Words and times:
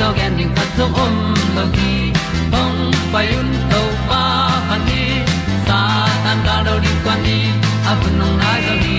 at 0.00 0.36
tu 0.38 0.44
pi 0.56 0.64
zo 0.76 0.84
om 1.04 1.14
lo 1.56 1.64
gi 1.76 2.12
hong 2.52 2.92
pai 3.12 3.26
un 3.38 3.50
to 3.70 3.82
pa 4.08 4.22
kan 4.68 4.80
ni 4.88 5.02
sa 5.66 5.78
tan 6.24 6.38
da 6.46 6.56
do 6.66 6.74
di 6.84 6.92
kwan 7.04 7.18
ni 7.26 7.38
a 7.90 7.92
bu 8.00 8.08
nong 8.18 8.36
nai 8.42 8.60
zo 8.66 8.74
ni 8.84 8.98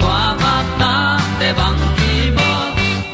kwa 0.00 0.20
ba 0.42 0.54
ta 0.80 0.92
te 1.38 1.48
bang 1.58 1.80
ki 1.98 2.12
bo 2.36 2.50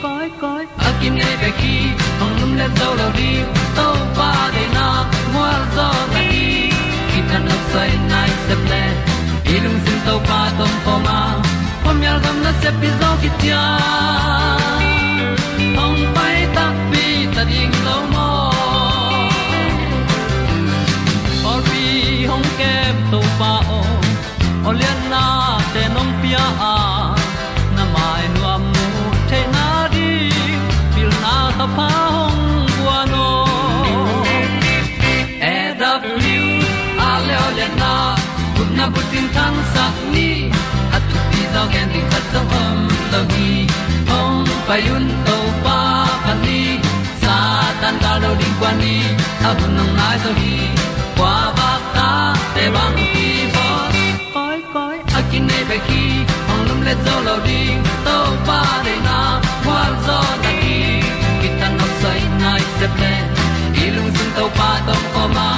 koi 0.02 0.28
koi 0.42 0.64
a 0.86 0.88
kim 1.00 1.14
nei 1.20 1.34
be 1.42 1.50
ki 1.60 1.76
hong 2.20 2.34
lum 2.40 2.52
le 2.60 2.66
zo 2.78 2.88
lo 3.00 3.08
di 3.18 3.30
to 3.76 3.86
pa 4.16 4.30
de 4.54 4.64
na 4.76 4.86
mo 5.34 5.46
zo 5.76 5.88
ta 6.12 6.20
ni 6.30 6.46
ki 7.10 7.20
tan 7.28 7.42
no 7.48 7.56
sai 7.72 7.90
nai 8.12 8.30
se 8.46 8.54
ple 8.64 8.82
ilung 9.54 9.78
sin 9.84 9.98
to 10.06 10.14
pa 10.28 10.40
tom 10.58 10.72
ko 10.84 10.94
ma. 11.06 11.18
Pom 11.84 11.98
yal 12.06 12.18
gam 12.24 12.36
na 12.44 12.52
se 12.62 12.70
pi 12.80 12.88
zo 13.00 13.10
ki 13.22 13.30
tia 13.40 13.62
tu 41.60 41.66
pi 41.72 41.78
tình 41.78 41.88
thật 41.92 41.92
di 41.94 42.00
khat 42.10 42.22
zo 42.34 42.40
om 42.58 42.88
lo 43.12 43.18
gi 43.28 43.66
hong 44.08 44.44
pai 44.68 44.82
un 44.94 45.10
to 45.26 45.36
pa 45.64 46.06
pa 46.24 46.34
ni 46.42 46.78
sa 47.22 47.62
tan 47.82 47.94
da 48.02 48.18
lo 48.22 48.34
ding 48.40 48.54
kwan 48.60 48.78
ni. 48.78 49.02
A 49.44 49.54
bu 49.58 49.66
nang 49.76 49.96
mai 49.96 50.18
zo 50.24 50.30
hi 50.40 50.54
kwa 51.16 51.52
ba 51.58 51.70
ta 51.94 52.34
te 52.54 52.70
bang 52.74 52.96
ki 53.14 53.28
bo 53.54 53.66
koi 54.34 54.58
koi 54.74 54.96
a 55.18 55.20
kin 55.30 55.46
nei 55.46 55.64
pe 55.68 55.78
ki 55.88 56.02
ong 56.52 56.62
lum 56.68 56.80
le 56.86 56.94
zo 57.04 57.14
lo 57.26 57.36
ding 57.46 57.82
to 58.04 58.16
pa 58.46 58.60
de 58.84 58.94
na 59.06 59.18
kwa 59.64 59.80
zo 60.06 60.18
na 60.42 60.50
ki 60.62 60.78
ki 61.40 61.48
tan 61.60 61.72
nok 61.78 61.92
sai 62.02 62.20
nai 62.42 62.62
se 62.78 62.86
ple 62.96 63.14
i 63.82 63.90
lung 63.96 64.10
sun 64.16 64.30
to 64.36 64.44
pa 64.58 64.70
tom 64.86 65.02
ko 65.14 65.22
ma. 65.36 65.48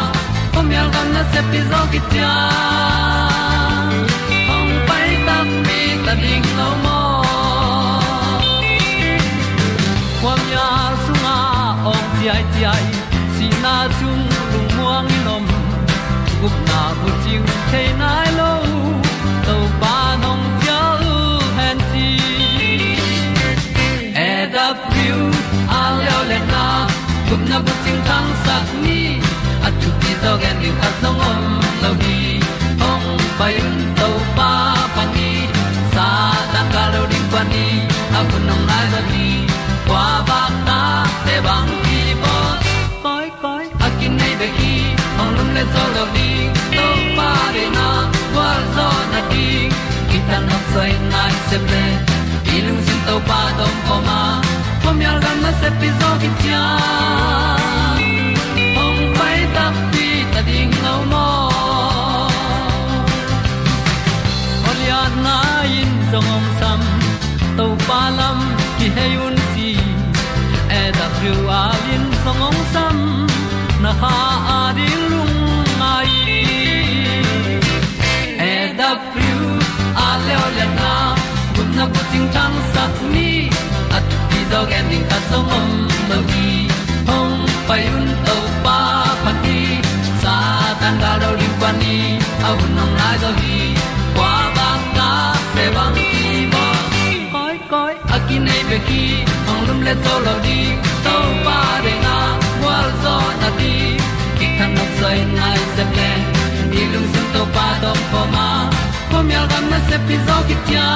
Pom 0.53 0.67
yal 0.77 0.89
gam 0.95 1.07
na 1.15 1.23
se 1.33 1.41
pi 1.51 1.61
zo 1.71 1.81
ki 1.93 2.01
ta 6.13 6.19
ding 6.21 6.47
lo 6.59 6.69
mo 6.85 6.99
kwam 10.21 10.41
ya 10.55 10.69
sunga 11.05 11.37
ong 11.93 12.09
ti 12.17 12.25
ai 12.35 12.45
ti 12.53 12.63
ai 12.73 12.87
si 13.35 13.47
na 13.65 13.75
muang 14.77 15.07
ni 15.11 15.19
nom 15.27 15.45
gup 16.41 16.57
na 16.69 16.81
bu 16.99 17.09
ting 17.25 17.47
te 17.71 17.83
nai 18.01 18.29
lo 18.39 18.53
to 19.47 19.57
pa 19.81 19.97
nong 20.23 20.45
pia 20.61 20.81
u 21.13 21.17
han 21.59 21.79
ti 21.93 22.09
e 24.27 24.31
da 24.55 24.67
pru 24.89 25.21
a 25.81 25.83
leo 26.01 26.21
le 26.31 26.39
na 26.53 26.65
gup 27.29 27.43
na 27.51 27.59
bu 27.65 27.73
ting 27.85 28.01
tang 28.09 28.31
sat 28.45 28.67
ni 28.85 29.01
at 29.67 29.73
tu 29.81 29.89
ti 30.01 30.13
zo 30.23 30.33
gen 30.43 30.57
ni 30.63 30.71
at 30.89 30.95
song 31.03 31.25
om 31.31 31.41
lo 31.83 31.91
ni 32.03 32.21
ong 32.91 33.09
pai 33.39 33.55
un 33.69 33.79
to 34.01 34.11
pa 34.37 34.62
te 41.27 41.37
bang 41.47 41.71
ki 41.85 42.01
bo 42.23 42.37
koi 43.05 43.27
koi 43.43 43.65
a 43.87 43.89
kin 43.99 44.13
nei 44.21 44.35
be 44.41 44.49
ki 44.59 44.75
ong 45.21 45.33
lum 45.37 45.49
le 45.57 45.65
zo 45.75 45.85
lo 45.97 46.05
di 46.17 46.31
to 46.77 46.87
pa 47.19 47.31
de 47.55 47.65
na 47.77 47.89
wa 48.37 48.49
zo 48.77 48.89
na 49.13 49.21
ti 49.33 49.47
ki 50.11 50.19
ta 50.29 50.39
na 50.49 50.59
sai 50.73 50.91
nai 51.13 51.33
se 51.49 51.59
ple 51.67 51.85
i 52.55 52.57
lung 52.67 52.81
sin 52.87 53.01
to 53.07 53.17
pa 53.29 53.41
dong 53.59 53.79
ko 53.89 53.97
ma. 54.09 54.21
Pom 54.83 55.01
yal 55.05 55.19
gam 55.25 55.39
na 55.45 55.51
se 55.61 55.69
pi 55.81 55.89
zo 56.01 56.09
ki 56.23 56.31
cha 56.43 56.63
ong 58.85 59.01
pai 59.19 59.39
ta 59.55 59.67
pi 59.93 60.07
ta 60.33 60.41
ding 60.49 60.75
lo 60.85 60.95
mo 61.13 61.27
Olia 64.71 65.03
na 65.25 65.37
in 65.81 65.93
zo 66.11 66.19
ngom 66.27 66.45
sam 66.59 66.81
to 67.57 67.67
pa 67.87 68.01
lam 68.19 68.39
ki 68.79 68.87
hay 68.97 69.13
un 69.27 69.37
ti 71.23 71.31
a 71.31 71.65
lin 71.87 72.05
song 72.23 72.43
ong 72.49 72.61
sam 72.75 72.97
na 73.83 73.91
ha 74.01 74.15
a 74.55 74.61
di 74.77 74.89
lung 75.11 75.37
mai 75.81 76.13
e 78.51 78.55
da 78.79 78.91
pru 79.11 79.37
a 80.07 80.09
le 80.25 80.35
o 80.45 80.47
le 80.57 80.67
na 80.79 80.93
kun 81.55 81.69
na 81.79 81.85
ko 81.95 82.03
ting 82.13 82.29
tang 82.35 82.57
sat 82.73 82.95
ni 83.15 83.31
at 83.97 84.05
ti 84.31 84.41
dog 84.53 84.73
ending 84.79 85.07
ta 85.11 85.19
song 85.31 85.51
om 85.59 85.71
lo 86.11 86.19
gi 86.31 86.51
hong 87.09 87.37
pai 87.69 87.83
un 87.99 88.07
to 88.27 88.37
pa 88.65 88.79
pa 89.23 89.33
ti 89.45 89.59
sa 90.23 90.37
tan 90.81 90.95
ga 91.03 91.13
do 91.23 91.31
ri 91.41 91.49
pa 91.61 91.71
ni. 91.81 91.99
A 92.47 92.51
un 92.63 92.71
nong 92.79 92.95
lai 93.01 93.17
do 93.25 93.31
gi 93.41 93.61
qua 94.17 94.35
ba 94.57 94.71
ta 94.97 95.11
pe 95.55 95.65
bang 95.77 96.01
ki 96.15 96.33
ba 96.55 96.67
koi 97.35 97.57
koi 97.73 97.95
a 98.15 98.17
ki 98.27 98.37
nei 98.47 98.63
pe 98.73 98.79
ki 98.89 99.05
le 99.87 99.95
to 100.05 100.15
lo 100.27 100.35
di 100.45 100.59
to 101.05 101.15
pa 101.45 101.59
de 101.85 101.93
na 102.05 102.17
wa 102.65 102.77
zo 103.03 103.15
na 103.41 103.49
di 103.59 103.75
ki 104.39 104.47
kan 104.59 104.71
no 104.77 104.85
sai 104.99 105.19
nai 105.39 105.59
se 105.75 105.85
ple 105.93 106.11
ni 106.73 106.83
lung 106.93 107.09
sun 107.13 107.27
to 107.35 107.43
pa 107.55 107.67
do 107.83 107.93
po 108.11 108.21
ma. 108.35 108.49
Po 109.11 109.19
mi 109.29 109.35
al 109.41 109.47
gam 109.53 109.65
na 109.73 109.79
se 109.89 109.97
pi 110.07 110.17
zo 110.27 110.37
ki 110.49 110.57
tia 110.67 110.89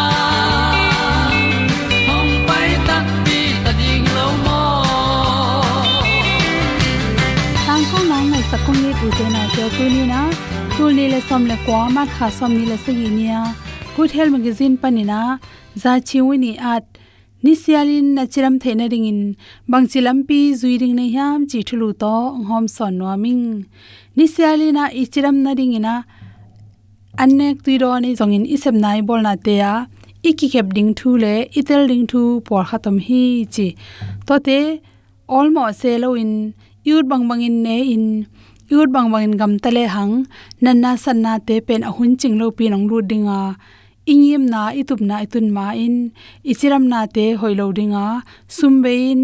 hom 2.09 2.29
pai 2.49 2.71
ta 2.89 2.97
pi 3.25 3.39
ta 3.65 3.73
ding 3.81 4.07
lo 4.17 4.27
mo 4.45 4.61
tang 7.67 7.85
ko 7.91 7.99
nai 8.11 8.25
mai 8.33 8.43
sa 8.51 8.57
kum 8.67 8.77
ni 8.85 8.91
tu 9.01 9.07
de 9.19 9.27
na 9.35 9.43
te 9.55 9.65
tu 9.77 9.85
ni 9.95 10.03
na. 10.13 10.21
Tu 10.77 10.85
ni 10.97 11.05
le 11.13 11.21
som 11.29 11.43
le 11.51 11.57
kwa 11.65 11.81
ma 11.97 12.03
kha 12.15 12.27
som 12.39 12.51
ni 12.59 12.65
le 12.71 12.77
se 12.85 12.93
yi 13.01 13.09
ni 13.17 13.25
ya 13.33 13.43
good 13.97 14.11
health 14.17 14.33
magazine 14.37 14.75
panina 14.83 15.21
za 15.83 15.93
chiwini 16.09 16.53
at 16.75 16.85
nisialin 17.45 18.07
na 18.17 18.25
chiram 18.33 18.55
theina 18.63 18.87
ringin 18.93 19.21
bangchilam 19.71 20.19
pi 20.29 20.39
zuiring 20.61 20.95
nei 20.99 21.11
hiam 21.17 21.41
chi 21.51 21.59
thulu 21.69 21.89
to 22.03 22.13
hom 22.49 22.65
son 22.77 22.95
noming 23.01 23.45
nisialina 24.17 24.85
ichiram 25.03 25.37
na 25.45 25.53
ringina 25.59 25.95
anek 27.23 27.57
tuiro 27.65 27.91
ni 28.05 28.11
zongin 28.21 28.45
isem 28.55 28.77
nai 28.85 28.99
bol 29.09 29.21
na 29.27 29.33
te 29.47 29.57
a 29.73 29.75
iki 30.31 30.47
khep 30.53 30.69
ding 30.77 30.91
thu 30.99 31.11
le 31.25 31.35
itel 31.61 31.83
ding 31.91 32.05
thu 32.11 32.23
por 32.47 32.63
khatam 32.69 32.97
hi 33.07 33.23
chi 33.55 33.69
to 34.27 34.35
te 34.47 34.59
almo 35.37 35.65
se 35.81 35.93
lo 36.03 36.09
in 36.23 36.33
yut 36.89 37.05
bang 37.11 37.25
bang 37.29 37.43
in 37.49 37.57
ne 37.67 37.77
in 37.95 38.07
yut 38.73 38.89
bang 38.95 39.09
bang 39.13 39.25
in 39.29 39.35
gam 39.41 39.53
tale 39.63 39.85
hang 39.95 40.15
nanna 40.65 40.91
sanna 41.05 41.33
te 41.47 41.57
pen 41.67 41.83
ahun 41.91 42.11
ching 42.21 42.37
lo 42.41 42.47
pi 42.57 42.65
nong 42.73 42.87
lu 42.91 42.97
dinga 43.11 43.41
ingim 44.07 44.45
na 44.53 44.63
itup 44.81 45.01
na 45.09 45.17
itun 45.27 45.47
ma 45.57 45.67
in 45.85 45.97
ichiram 46.51 46.85
na 46.93 47.01
te 47.15 47.27
hoilo 47.41 47.67
dinga, 47.79 48.07
sumbe 48.57 48.93
in, 49.11 49.23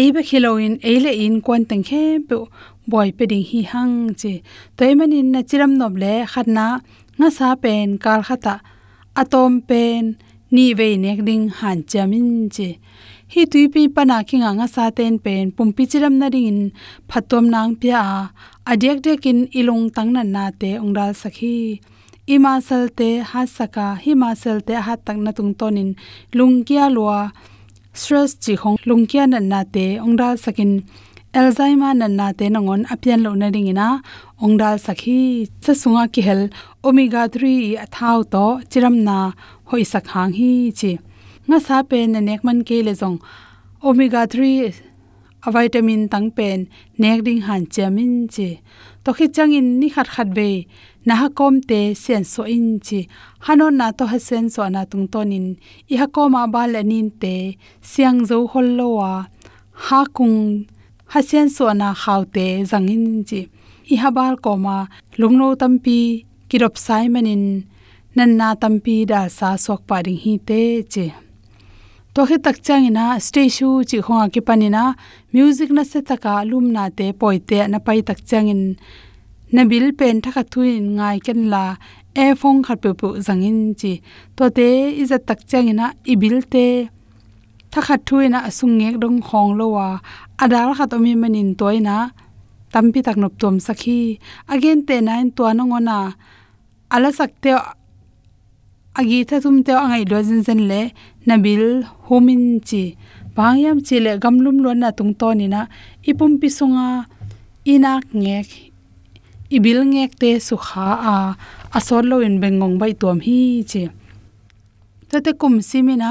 eibe 0.00 0.20
khiloin 0.28 0.74
eile 0.90 1.12
in 1.24 1.34
kwan 1.44 1.62
tang 1.70 1.84
khe 1.88 2.02
pe 2.28 2.36
boy 2.90 3.08
pe 3.16 3.24
ding 3.30 3.46
hi 3.50 3.60
hang 3.72 4.14
che. 4.20 4.32
Toiman 4.76 5.12
in 5.18 5.28
na 5.34 5.40
chiram 5.48 5.72
nob 5.80 5.94
le 6.02 6.14
khatna 6.32 6.66
nga 7.18 7.28
sa 7.38 7.48
pen, 7.62 7.98
kal 8.04 8.20
khata, 8.28 8.54
atom 9.20 9.52
pen, 9.68 10.02
ni 10.54 10.66
ve 10.78 10.88
nek 11.04 11.18
ding 11.28 11.44
han 11.58 11.78
chamin 11.90 12.28
che. 12.54 12.70
Hi 13.32 13.42
tuipi 13.50 13.82
pana 13.94 14.18
kinga 14.28 14.50
nga 14.58 14.66
sa 14.74 14.84
ten 14.98 15.14
pen 15.24 15.44
pumpi 15.56 15.84
chiram 15.90 16.14
na 16.20 16.28
ring 16.34 16.60
phatom 17.10 17.44
nang 17.54 17.72
pya 17.80 18.02
adek 18.70 18.98
dekin 19.04 19.38
ilung 19.58 19.86
tang 19.94 20.10
na 20.14 20.22
na 20.34 20.44
te 20.60 20.70
ongdal 20.84 21.12
sakhi 21.22 21.56
imasal 22.34 22.84
te 22.98 23.08
ha 23.30 23.42
saka 23.56 23.86
himasal 24.04 24.58
te 24.66 24.74
ha 24.86 24.94
tak 25.06 25.16
na 25.24 25.30
tung 25.36 25.52
tonin 25.60 25.90
lungkia 26.38 26.84
lua, 26.96 27.20
stress 28.00 28.30
chi 28.42 28.52
khong 28.60 28.78
lungkia 28.88 29.24
nan 29.32 29.44
na 29.52 29.60
te 29.74 29.86
ongda 30.04 30.28
sakin, 30.44 30.72
alzheimer 31.38 31.94
nan 32.00 32.12
na 32.18 32.26
te 32.38 32.44
nangon 32.54 32.82
apian 32.92 33.20
lo 33.24 33.30
na 33.40 33.46
ringina 33.54 33.88
ongda 34.44 34.70
sakhi 34.86 35.20
cha 35.64 35.72
sunga 35.80 36.04
ki 36.12 36.20
hel 36.28 36.42
omega 36.88 37.22
3 37.28 37.76
athau 37.84 38.18
to 38.32 38.44
chiram 38.70 38.96
na 39.08 39.16
hoi 39.68 39.84
sakhang 39.92 40.32
hi 40.38 40.50
chi. 40.78 40.92
Nga 41.48 41.58
sa 41.66 41.76
pe 41.90 41.98
na 42.12 42.20
nek 42.28 42.40
man 42.46 42.58
ke 42.68 42.78
le 42.86 42.92
jong 43.00 43.18
omega 43.88 44.22
3 44.26 44.72
a 45.46 45.48
vitamin 45.54 46.02
tang 46.12 46.28
pen 46.36 46.58
nek 47.00 47.18
ding 47.26 47.40
han 47.46 47.62
chamin 47.74 48.12
chi. 48.34 48.48
To 49.04 49.10
khi 49.16 49.26
changin 49.36 49.66
ni 49.80 49.88
khat 49.94 50.08
khat 50.14 50.28
be 50.36 50.48
na 51.06 51.14
ha 51.20 51.28
kom 51.38 51.54
te 51.68 51.80
sen 52.04 52.24
so 52.32 52.42
in 52.56 52.80
chi. 52.86 53.00
Hanon 53.44 53.74
na 53.80 53.86
to 53.98 54.04
ha 54.12 54.18
sen 54.28 54.44
so 54.54 54.60
na 54.74 54.82
tung 54.90 55.06
tonin 55.12 55.46
i 55.92 55.94
ha 56.00 56.06
ko 56.14 56.22
ma 56.34 56.42
ba 56.54 56.62
la 56.74 56.82
nin 56.90 57.08
te 57.22 57.34
siang 57.90 58.18
zo 58.28 58.36
hol 58.52 58.68
lo 58.78 58.88
wa 58.98 59.12
ha 59.84 60.00
kung 60.16 60.38
ha 61.12 61.20
sen 61.30 61.48
so 61.56 61.64
na 61.80 61.88
khaw 62.02 62.22
te 62.34 62.46
zangin 62.70 63.04
chi. 63.28 63.40
I 63.92 63.96
ha 64.02 64.10
bal 64.16 64.34
ko 64.44 64.52
ma 64.64 64.76
lungno 65.20 65.48
tampi, 65.60 66.00
kirop 66.48 66.74
sai 66.84 67.06
manin. 67.14 67.44
Nan 68.16 68.30
na 68.40 68.48
tampi 68.62 68.96
da 69.10 69.20
sa 69.38 69.48
sok 69.64 69.80
pa 69.88 69.96
ding 70.04 70.20
hi 70.24 70.32
te 70.48 70.60
chi. 70.92 71.06
To 72.14 72.20
he 72.28 72.36
tak 72.44 72.56
chang 72.66 72.84
ina, 72.90 73.04
stage 73.26 73.62
chi 73.88 73.98
khonga 74.06 74.26
ki 74.34 74.40
panina 74.48 74.84
music 75.32 75.70
na 75.76 75.82
se 75.90 76.00
taka 76.08 76.32
lum 76.50 76.66
na 76.76 76.84
te 76.98 77.06
poite 77.20 77.58
na 77.72 77.78
pai 77.86 78.00
tak 78.08 78.18
chang 78.28 78.48
in 78.54 78.62
na 79.54 79.62
bil 79.70 79.86
pen 79.98 80.16
thakha 80.24 80.42
thuin 80.52 80.84
ngai 80.98 81.16
ken 81.26 81.40
la 81.52 81.64
e 82.22 82.26
phong 82.40 82.60
khat 82.66 82.78
pe 82.82 82.90
pu 83.00 83.08
zangin 83.26 83.58
chi. 83.80 83.92
To 84.36 84.44
te 84.56 84.68
iza 85.02 85.18
tak 85.28 85.40
chang 85.50 85.68
ina 85.72 85.86
i 86.12 86.14
bil 86.22 86.38
te 86.52 86.66
thakha 87.72 87.96
a 88.48 88.50
sung 88.58 88.74
ngek 88.78 88.96
dong 89.02 89.18
khong 89.26 89.50
lo 89.58 89.66
wa 89.76 89.86
adal 90.42 90.70
khat 90.78 90.94
omi 90.96 91.12
manin 91.22 91.50
toina 91.60 91.96
tampi 92.72 93.00
tak 93.06 93.16
nop 93.22 93.32
tom 93.40 93.56
sakhi. 93.66 94.00
Again 94.52 94.78
te 94.88 94.96
nine 95.06 95.30
to 95.36 95.42
anongona 95.50 95.98
ala 96.94 97.10
sakte 97.18 97.50
agi 99.00 99.18
tha 99.28 99.36
tum 99.44 99.56
te 99.66 99.72
angai 99.84 100.04
do 100.10 100.16
jin 100.26 100.40
zen 100.46 100.60
le 100.70 100.80
nabil 101.26 101.64
humin 102.06 102.44
chi. 102.68 102.84
Bangyam 103.36 103.78
chi 103.86 103.96
le 104.04 104.12
gamlum 104.22 104.56
lo 104.64 104.70
na 104.82 104.88
tung 104.98 105.12
to 105.20 105.28
ni 105.38 105.46
na 105.54 105.60
ipum 106.08 106.32
pi 106.40 106.48
sunga 106.58 106.88
inak 107.72 108.04
ngek 108.22 108.67
ibil 109.56 109.80
ngek 109.92 110.12
te 110.20 110.30
su 110.46 110.56
kha 110.66 110.88
a 111.12 111.14
asol 111.78 112.04
lo 112.10 112.16
in 112.26 112.36
bengong 112.42 112.76
bai 112.80 112.92
tuam 113.00 113.18
hi, 113.26 113.64
che. 113.70 113.82
To 115.08 115.16
te 115.24 115.32
kum 115.40 115.54
simina 115.68 116.10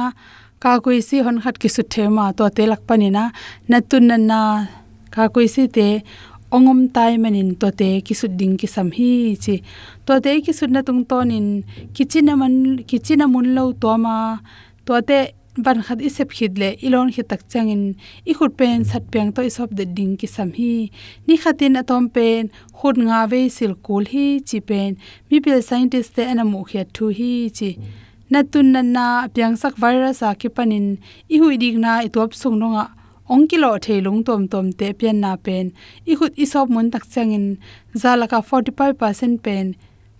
ka 0.61 0.71
koi 0.83 0.99
si 1.07 1.17
hon 1.25 1.37
khat 1.43 1.55
ki 1.61 1.69
su 1.75 1.81
the 1.91 2.03
ma 2.15 2.25
to 2.37 2.43
te 2.55 2.63
lak 2.71 2.81
pani 2.87 3.09
na 3.17 3.23
na 3.69 3.77
tun 3.89 4.03
na 4.09 4.17
na, 4.29 4.41
ka 5.13 5.23
koi 5.33 5.47
si 5.55 5.63
te 5.77 5.87
ongom 6.55 6.79
tai 6.95 7.13
manin 7.23 7.49
to 7.61 7.67
te 7.79 7.89
ki 8.05 8.13
su 8.19 8.27
ding 8.39 8.55
ki 8.59 8.67
sam 8.75 8.89
hi 8.97 9.11
chi 9.43 9.55
to 10.05 10.13
te 10.23 10.31
ki 10.45 10.51
su 10.59 10.65
na 10.73 10.81
tung 10.87 11.03
tonin 11.09 11.47
kichina 11.95 12.33
man 12.41 12.53
kichina 12.89 13.25
mun 13.33 13.47
lo 13.55 13.63
to 13.81 13.91
ma 14.05 14.15
to 14.85 14.93
te 15.09 15.19
ban 15.65 15.79
khat 15.85 15.99
i 16.07 16.09
sep 16.15 16.29
khid 16.37 16.59
le 16.61 16.69
ilon 16.85 17.07
khi 17.15 17.23
tak 17.31 17.41
changin 17.51 17.83
i 18.29 18.33
khut 18.37 18.51
pen 18.59 18.83
sat 18.89 19.03
peng 19.13 19.29
to 19.35 19.41
isop 19.49 19.69
de 19.77 19.85
ding 19.97 20.13
ki 20.19 20.27
sam 20.35 20.49
hi. 20.57 20.73
Ni 21.27 21.35
khatin 21.43 21.79
atom 21.81 22.03
pen 22.15 22.43
khut 22.77 22.95
nga 23.07 23.19
ve 23.31 23.41
sil 23.55 23.73
kul 23.85 24.03
hi 24.11 24.25
chi 24.47 24.59
pen. 24.69 24.89
Mi 25.29 25.37
pel 25.45 25.61
scientist 25.67 26.09
te 26.15 26.23
anamu 26.31 26.59
khia 26.69 26.83
thu 26.95 27.05
hi 27.19 27.31
chi. 27.57 27.69
Na 28.31 28.39
tun 28.51 28.67
na 28.73 28.81
na 28.95 29.07
pyang 29.33 29.55
sak 29.61 29.73
virus 29.83 30.21
a 30.27 30.29
ki 30.41 30.49
panin 30.55 30.87
i 31.33 31.35
hui 31.41 31.55
dik 31.63 31.75
na 31.83 31.91
i 32.07 32.09
top 32.15 32.31
sung 32.41 32.57
no 32.61 32.67
nga 32.75 32.85
ong 33.33 33.45
kilo 33.49 33.71
thelung 33.85 34.21
tom 34.27 34.41
tom 34.51 34.65
te 34.79 34.87
pian 34.99 35.17
na 35.23 35.31
pen. 35.45 35.65
I 36.11 36.13
khut 36.19 36.33
i 36.43 36.45
sop 36.53 36.67
mun 36.73 36.87
tak 36.93 37.05
changin 37.13 37.45
zalaka 38.01 38.39
45% 38.49 39.45
pen 39.45 39.65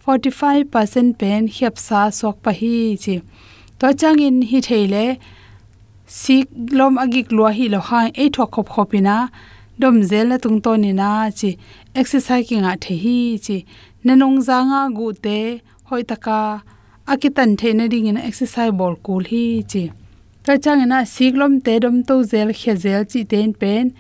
45% 0.08 1.20
pen 1.20 1.42
hiap 1.56 1.76
sa 1.88 2.00
sok 2.20 2.36
pa 2.44 2.52
hi 2.60 2.76
chi 3.04 3.16
to 3.80 3.94
changin 3.94 4.42
hi 4.50 4.60
theile, 4.68 5.20
sik 6.08 6.48
lom 6.80 6.98
agik 6.98 7.32
lua 7.32 7.52
hi 7.58 7.68
lo 7.74 7.80
ha 7.90 8.00
e 8.24 8.26
thok 8.38 8.50
khop 8.56 8.70
khopina 8.76 9.18
dom 9.80 10.02
zel 10.12 10.28
na 10.34 10.38
tung 10.46 10.60
to 10.68 10.72
ni 10.84 10.94
na 11.00 11.10
chi 11.42 11.50
exercise 11.94 12.48
ki 12.48 12.58
nga 12.64 12.74
the 12.86 12.98
hi, 13.04 13.20
chi 13.46 13.58
nanong 14.06 14.40
zanga 14.48 14.82
gu 14.98 15.12
te, 15.26 15.38
hoi 15.90 16.02
taka 16.02 16.40
akitan 17.08 17.56
the 17.60 17.74
na 17.74 17.88
ding 17.88 18.08
in 18.08 18.18
exercise 18.18 18.72
bol 18.72 18.96
kul 18.96 19.24
hi, 19.32 19.44
chi 19.72 19.84
ta 20.44 20.58
chang 20.58 20.82
na 20.88 21.04
siklom 21.14 21.62
te, 21.70 21.78
dom 21.86 22.02
to 22.04 22.24
zel 22.24 22.54
khe 22.60 22.76
zel, 22.86 23.06
chi 23.06 23.24
ten 23.36 23.54
pen 23.54 23.94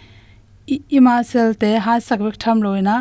ima 0.90 1.24
sel 1.24 1.54
te, 1.54 1.72
ha 1.86 2.00
sakwek 2.08 2.42
tham 2.46 2.66
loina 2.66 2.98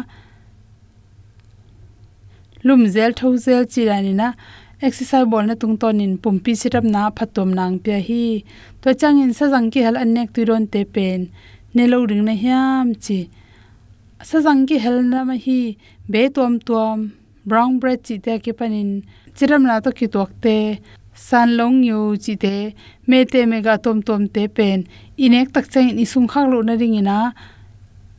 lum 2.64 2.86
zel 2.98 3.12
tho 3.22 3.34
zel, 3.48 3.64
chi 3.64 3.88
rani 3.88 4.12
na 4.20 4.28
exercise 4.80 5.24
bol 5.24 5.46
na 5.48 5.54
tung 5.56 5.76
ton 5.80 6.00
in 6.00 6.18
pumpi 6.18 6.52
sitam 6.52 6.84
na 6.92 7.08
phatom 7.10 7.54
nang 7.54 7.78
pia 7.80 7.96
hi. 7.96 8.44
To 8.82 8.92
chang 8.94 9.20
in 9.24 9.32
sa 9.32 9.48
jang 9.48 9.70
ki 9.72 9.80
hel 9.80 9.96
anek 9.96 10.34
tu 10.34 10.44
ron 10.44 10.66
te 10.66 10.84
pen. 10.84 11.32
Ne 11.74 11.86
lo 11.86 12.04
ring 12.04 12.24
na 12.24 12.32
hiam 12.32 12.92
chi. 13.04 13.28
Sa 14.22 14.40
jang 14.44 14.66
ki 14.68 14.76
hel 14.84 15.00
na 15.02 15.24
ma 15.24 15.36
hi. 15.36 15.76
Be 16.10 16.28
tom 16.28 16.60
tom 16.60 17.16
brown 17.46 17.78
bread 17.80 18.04
chi 18.04 18.18
te 18.18 18.38
ke 18.38 18.52
panin 18.58 18.90
chiram 19.36 19.62
na 19.64 19.80
to 19.80 19.90
ki 19.98 20.06
tok 20.12 20.30
te. 20.44 20.78
San 21.14 21.56
long 21.56 21.80
yu 21.82 22.00
chi 22.20 22.36
te. 22.36 22.74
Me 23.08 23.24
te 23.24 23.46
me 23.46 23.62
ga 23.64 23.78
tom 23.78 24.02
tom 24.02 24.28
te 24.28 24.44
pen. 24.48 24.84
Inek 25.16 25.56
tak 25.56 25.72
chang 25.72 25.88
in 25.88 26.02
isung 26.04 26.28
khak 26.28 26.52
lo 26.52 26.60
na 26.60 26.76
ring 26.76 27.00
ina. 27.00 27.32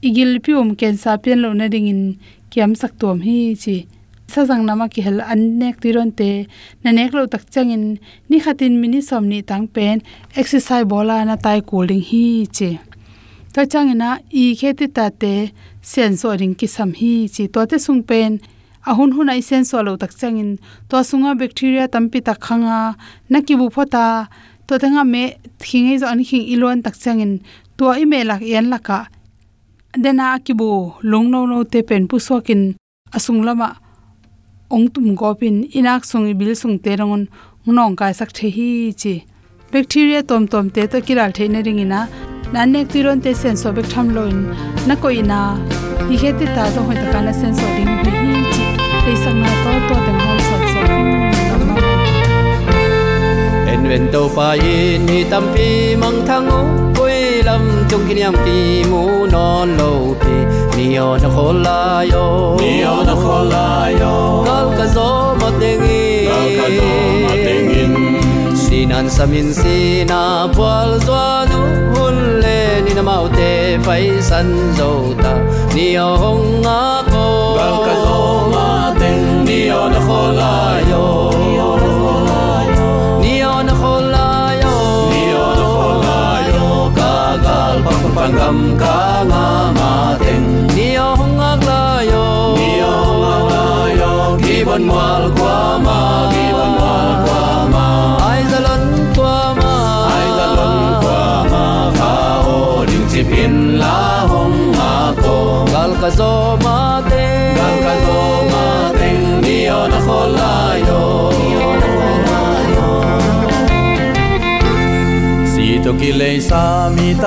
Igil 0.02 0.42
pium 0.42 0.74
ken 0.80 0.98
sa 0.98 1.18
pen 1.18 1.38
lo 1.46 1.54
na 1.54 1.70
ring 1.70 1.88
in. 1.94 2.02
Kiam 2.50 2.74
sak 2.74 2.98
tom 2.98 3.22
hi 3.22 3.54
chi 3.54 3.78
sajang 4.28 4.64
nama 4.68 4.86
ki 4.92 5.02
hel 5.06 5.20
an 5.22 5.42
nek 5.60 5.80
tiron 5.82 6.12
te, 6.20 6.48
na 6.84 6.92
nek 6.92 7.12
lo 7.16 7.24
tak 7.34 7.44
changin 7.54 7.84
ni 8.30 8.38
khatin 8.44 8.74
mini 8.82 9.00
somni 9.10 9.40
tang 9.50 9.68
pen, 9.76 10.04
exercise 10.36 10.86
bola 10.92 11.24
na 11.26 11.36
tai 11.36 11.60
cooling 11.70 12.04
hi 12.10 12.24
che. 12.58 12.72
To 13.54 13.66
changina 13.72 14.10
i 14.42 14.44
kheti 14.60 14.88
ta 14.98 15.06
te 15.22 15.34
sensor 15.82 16.36
ring 16.42 16.56
ki 16.60 16.68
sam 16.76 16.92
hi 17.00 17.14
chi. 17.34 17.44
To 17.54 17.66
te 17.70 17.78
sung 17.86 18.04
pen 18.10 18.32
ahun 18.90 19.12
hun 19.16 19.32
ai 19.34 19.42
sensor 19.50 19.82
lo 19.88 19.94
tak 20.02 20.12
changin 20.20 20.50
to 20.90 20.96
sunga 21.10 21.32
bacteria 21.42 21.86
tampi 21.94 22.20
ta 22.28 22.34
khanga, 22.46 22.80
na 23.32 23.38
ki 23.46 23.54
bu 23.60 23.68
phota 23.76 24.06
to 24.68 24.74
tanga 24.82 25.04
me 25.14 25.24
thingai 25.62 25.98
zo 26.02 26.08
an 26.14 26.22
khing 26.28 26.46
ilon 26.54 26.84
tak 26.86 26.96
changin 27.04 27.34
to 27.78 27.84
i 28.02 28.06
me 28.12 28.20
lak 28.30 28.42
yan 28.54 28.68
laka 28.74 29.00
dena 30.04 30.28
kibu 30.46 30.70
long 31.12 31.28
no 31.34 31.40
no 31.52 31.58
te 31.72 31.80
pen 31.90 32.04
pu 32.10 32.16
sokin 32.28 32.62
asung 33.18 33.42
lama 33.48 33.87
ong 34.70 34.88
tum 34.92 35.16
gopin 35.16 35.64
inak 35.72 36.04
sung 36.04 36.28
bil 36.40 36.52
sung 36.56 36.78
te 36.80 36.96
rangon 37.00 37.28
nong 37.66 37.96
kai 37.96 38.12
sak 38.12 38.34
the 38.34 38.50
hi 38.50 38.92
chi. 39.02 39.24
Bacteria 39.72 40.24
tom 40.24 40.48
tom 40.48 40.70
te 40.70 40.88
to 40.88 41.00
kiral 41.02 41.32
the 41.34 41.48
na 41.48 41.60
ring 41.60 41.80
ina. 41.80 42.08
Nan 42.54 42.72
nek 42.74 42.88
tiron 42.92 43.22
te 43.24 43.34
sen 43.34 43.56
so 43.56 43.72
bek 43.72 43.88
tham 43.94 44.14
loin. 44.16 44.38
Na 44.88 44.96
ko 44.96 45.08
ina. 45.08 45.40
Hi 46.10 46.16
he 46.22 46.32
te 46.40 46.46
ta 46.56 46.68
zo 46.74 46.82
hoi 46.88 46.96
ta 46.96 47.08
kana 47.14 47.34
sen 47.40 47.56
so 47.56 47.66
ding 47.76 47.94
hi 48.04 48.12
hi 48.20 48.40
chi. 48.52 48.64
Te 49.06 49.16
sang 49.24 49.40
na 49.42 49.50
to 49.64 49.72
to 49.88 49.96
te 50.06 50.12
ngol 50.20 50.40
so 50.48 50.56
so 50.72 50.80
en 53.72 53.82
wen 53.90 54.12
to 54.14 54.22
pa 54.36 54.48
in 54.76 55.08
hi 55.08 55.20
tam 55.32 55.52
pi 55.56 55.96
mang 56.02 56.20
thang 56.28 56.48
o 56.60 56.62
koi 56.98 57.42
lam 57.48 57.64
chung 57.90 58.08
kin 58.08 58.18
yam 58.24 58.36
pi 58.44 58.58
mu 58.92 59.04
non 59.36 59.78
lo 59.80 59.92
pi. 60.22 60.36
Ni 60.78 60.88
o 61.06 61.10
na 61.24 61.30
khola 61.36 61.80
yo. 62.14 62.26
Ni 62.62 62.74
o 62.94 62.96
na 63.10 63.16
khola 63.24 63.68
yo 64.02 64.27
kazo 64.78 64.86
ka 64.86 64.86
zo 64.96 65.10
ma 65.42 65.50
tengi 65.62 66.06
kal 66.30 66.48
ka 66.58 66.68
sinan 68.64 69.08
samin 69.16 69.50
sina 69.60 70.22
pwal 70.56 70.92
zwa 71.06 71.26
nu 71.50 71.62
hun 71.94 72.18
le 72.44 72.60
ni 72.86 72.92
na 72.98 73.04
mau 73.10 73.26
te 73.38 73.52
pai 73.86 74.06
san 74.30 74.50
zo 74.78 74.90
ta. 75.24 75.34
Ni 75.74 75.88
o 76.08 76.10
hong 76.22 76.46
nga 76.64 76.82
ko 77.12 77.26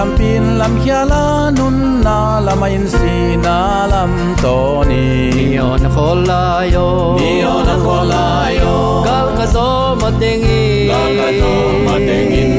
mi 0.00 0.07
tam 0.07 0.16
pin 0.19 0.59
lam 0.59 0.73
khia 0.83 1.04
la 1.04 1.50
nun 1.50 2.02
na 2.04 2.40
lam 2.40 2.62
in 2.64 2.87
si 2.88 3.37
na 3.37 3.87
lam 3.92 4.12
to 4.42 4.85
ni. 4.88 5.30
Ni 5.37 5.59
on 5.59 5.85
khola 5.95 6.42
yo. 6.75 7.16
Ni 7.21 7.42
on 7.42 7.69
khola 7.85 8.25
yo. 8.61 9.02
Gal 9.07 9.28
ka 9.38 9.47
zo 9.54 9.69
ma 10.00 10.11
teng 10.21 10.45
i 10.59 10.88
gal 10.90 11.11
ka 11.21 11.28
zo 11.40 11.52
ma 11.87 11.95
teng 12.09 12.33
in 12.42 12.52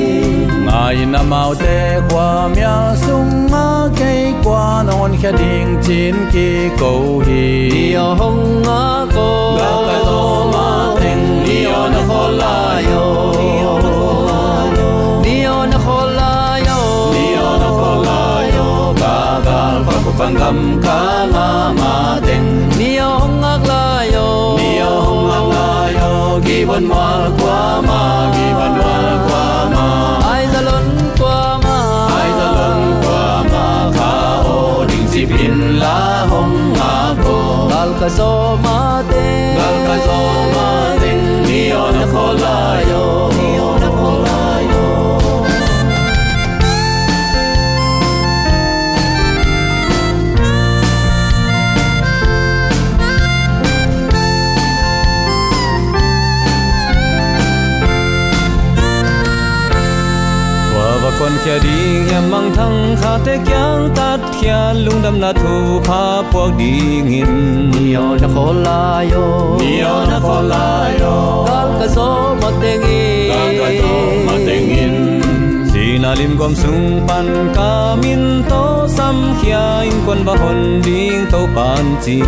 ngai 0.65 1.05
na 1.13 1.21
mau 1.31 1.51
te 1.63 1.77
kwa 2.10 2.29
mya 2.55 2.75
sung 3.05 3.33
ma 3.53 3.67
ke 4.00 4.12
kwa 4.43 4.83
non 4.88 5.12
khia 5.21 5.31
ding 5.41 5.71
chin 5.86 6.15
ki 6.33 6.48
ko 6.79 6.91
hi. 7.25 7.45
Ni 7.74 7.86
hong 8.19 8.43
nga 8.65 8.83
ko. 9.15 9.29
Gal 9.62 9.79
ka 9.89 9.98
zo 10.10 10.21
ma 10.53 10.67
teng 11.01 11.25
ni 11.45 11.60
on 11.79 11.93
khola 12.10 12.55
yo 12.89 13.00
panggam 20.51 20.84
ka 20.84 21.01
nga 21.31 21.50
ma 21.79 22.20
teng 22.27 22.67
niyo 22.75 23.08
hong 23.24 23.39
ak 23.43 23.63
layo 23.72 24.60
niyo 24.60 24.91
hong 25.08 25.29
ak 25.31 25.46
layo 25.55 26.12
giban 26.43 26.84
mal 26.91 27.31
kwa 27.39 27.79
ma. 27.88 28.01
Giban 28.36 28.74
mal 28.75 29.08
kwa 29.27 29.46
ma. 29.72 29.88
Ai 30.27 30.43
zalon 30.51 30.88
kwa 31.15 31.39
ma. 31.63 31.77
Ai 32.20 32.29
zalon 32.39 32.81
kwa 33.03 33.24
ma. 33.51 33.65
Kha 33.96 34.13
o 34.43 34.84
ding 34.89 35.08
si 35.08 35.24
pin 35.24 35.79
la 35.79 36.27
hong 36.27 36.75
nga 36.75 37.15
ko 37.24 37.36
gal 37.72 37.91
ka 38.00 38.08
zo 38.12 38.60
ma 38.60 38.80
con 61.31 61.45
kia 61.45 61.59
đi 61.59 62.11
em 62.11 62.31
mang 62.31 62.51
thăng 62.55 62.95
khá 63.01 63.17
thế 63.25 63.39
kyang 63.45 63.89
tát 63.95 64.19
kia 64.41 64.73
lung 64.73 65.01
đâm 65.03 65.21
là 65.21 65.33
thu 65.33 65.81
pha 65.83 66.21
buộc 66.33 66.50
đi 66.57 67.01
nghìn. 67.05 67.71
Nhiều 67.71 68.17
na 68.21 68.27
khô 68.35 68.53
la 68.53 69.05
yo. 69.13 69.57
Nhiều 69.59 69.95
na 70.09 70.19
khô 70.23 70.41
la 70.41 70.91
yo. 71.00 71.45
Gal 71.47 71.67
ka 71.79 71.88
zo 71.95 72.35
ma 72.41 72.51
teng 72.61 72.81
i 72.81 73.27
gal 73.29 73.50
ka 73.59 73.69
zo 73.81 74.25
ma 74.25 74.33
teng 74.47 74.69
in 74.69 75.21
si 75.73 75.97
na 76.01 76.13
lim 76.13 76.38
gom 76.38 76.55
sung 76.55 77.07
pan 77.07 77.53
ka 77.55 77.95
min 78.03 78.43
to 78.50 78.88
sam 78.97 79.15
khia 79.41 79.81
in 79.83 79.93
con 80.07 80.25
ba 80.25 80.33
hon 80.41 80.81
ding 80.83 81.25
to 81.31 81.39
pan 81.55 81.95
chi. 82.05 82.21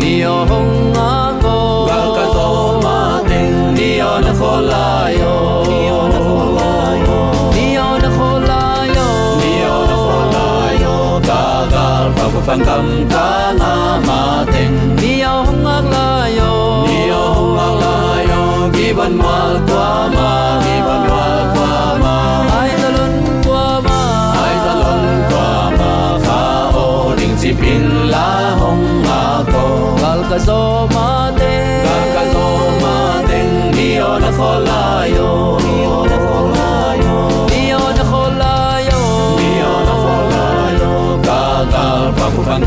Nhiều 0.00 0.36
hong 0.48 0.94
a 0.94 1.32
ko. 1.42 1.86
Gal 1.88 2.08
ka 2.16 2.24
zo 2.34 2.80
ma 2.84 3.20
teng 3.28 3.74
nhiều 3.74 4.20
na 4.24 4.32
khô 4.40 4.60
la 4.60 5.12
yo. 5.20 5.64
Nhiều 5.68 6.02
na 6.12 6.18
khô 6.26 6.38
la 6.56 6.79
ku 12.40 12.46
pan 12.48 12.60
kam 12.68 12.86
ka 13.12 13.28
na 13.60 13.72
ma 14.08 14.20
teng 14.52 14.76
nhiều 15.00 15.34
hong 15.48 15.66
ak 15.76 15.84
la 15.92 16.08
yo 16.38 16.52
nhiều 16.88 17.22
hong 17.36 17.58
ak 17.66 17.74
la 17.82 17.96
yo 18.30 18.42
giban 18.76 19.12
mal 19.22 19.52
kwa 19.68 19.88
ma 20.16 20.30
giban 20.64 21.02
mal 21.10 21.40
kwa 21.54 21.72
ma 22.02 22.16
ai 22.60 22.70
zalon 22.82 23.14
kwa 23.46 23.64
ma 23.86 24.00
ai 24.44 24.54
zalon 24.64 25.04
kwa 25.30 25.48
ma 25.80 25.92
kha 26.26 26.42
o 26.84 26.86
ding 27.18 27.36
si 27.42 27.50
pin 27.60 27.84
la 28.12 28.28
hong 28.60 28.86
a 29.20 29.22
ko 29.52 29.64
gal 30.02 30.20
ka 30.30 30.38
zo 30.48 30.60
ma 30.94 31.08
teng 31.40 31.68
gal 31.86 32.04
ka 32.16 32.22
zo 32.34 32.46
ma 32.84 32.96
teng 33.28 33.52
nhiều 33.76 34.10
na 34.24 34.30
khô 34.38 34.50
la 34.68 34.79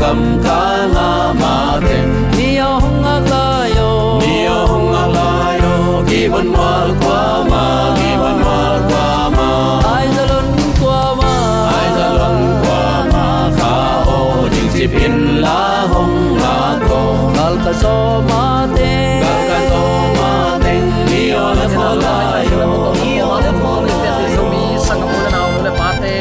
pan 0.00 0.02
kam 0.02 0.20
ka 0.44 0.60
na 0.94 1.32
ma 1.40 1.54
teng 1.86 2.12
nhiều 2.36 2.70
hong 2.82 3.04
la 3.30 3.68
yo 3.78 4.20
nhiều 4.22 4.58
hong 4.70 4.92
ak 5.02 5.08
la 5.16 5.30
yo 5.62 5.74
giban 6.08 6.46
mal 6.56 6.88
kwa 7.02 7.22
ma 7.50 7.64
giban 7.98 8.36
mal 8.44 8.74
kwa 8.90 9.06
ma 9.36 9.48
ai 9.96 10.06
zalon 10.16 10.48
kwa 10.80 11.00
ma 11.20 11.32
ai 11.78 11.88
zalon 11.98 12.36
kwa 12.62 12.80
ma 13.12 13.26
kha 13.58 13.74
o 14.16 14.48
ding 14.52 14.70
si 14.74 14.84
pin 14.94 15.14
la 15.44 15.60
hong 15.92 16.38
a 16.54 16.56
ko 16.88 17.00
gal 17.36 17.54
ka 17.64 17.72
zo 17.82 17.96
ma 18.30 18.44
teng 18.76 19.20
gal 19.24 19.40
ka 19.50 19.58
zo 19.70 19.82
ma 20.18 20.32
teng 20.64 20.86
nhiều 21.10 21.44
na 21.58 21.66
khô 21.74 21.88
la 22.04 22.16
yo 22.52 22.66
nhiều 23.02 23.30
na 23.44 23.52
khô 23.60 23.72
la 23.88 23.98
yo 24.10 24.26
zomi 24.36 24.64
sangamuna 24.86 25.28
na 25.34 25.40
ole 25.58 25.70
pate 25.80 26.14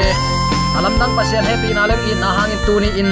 alam 0.78 0.94
dang 1.00 1.14
pasian 1.18 1.44
happy 1.50 1.70
na 1.78 1.84
lem 1.90 2.02
in 2.12 2.18
na 2.24 2.30
hangin 2.38 2.60
tuni 2.66 2.90
in 3.02 3.10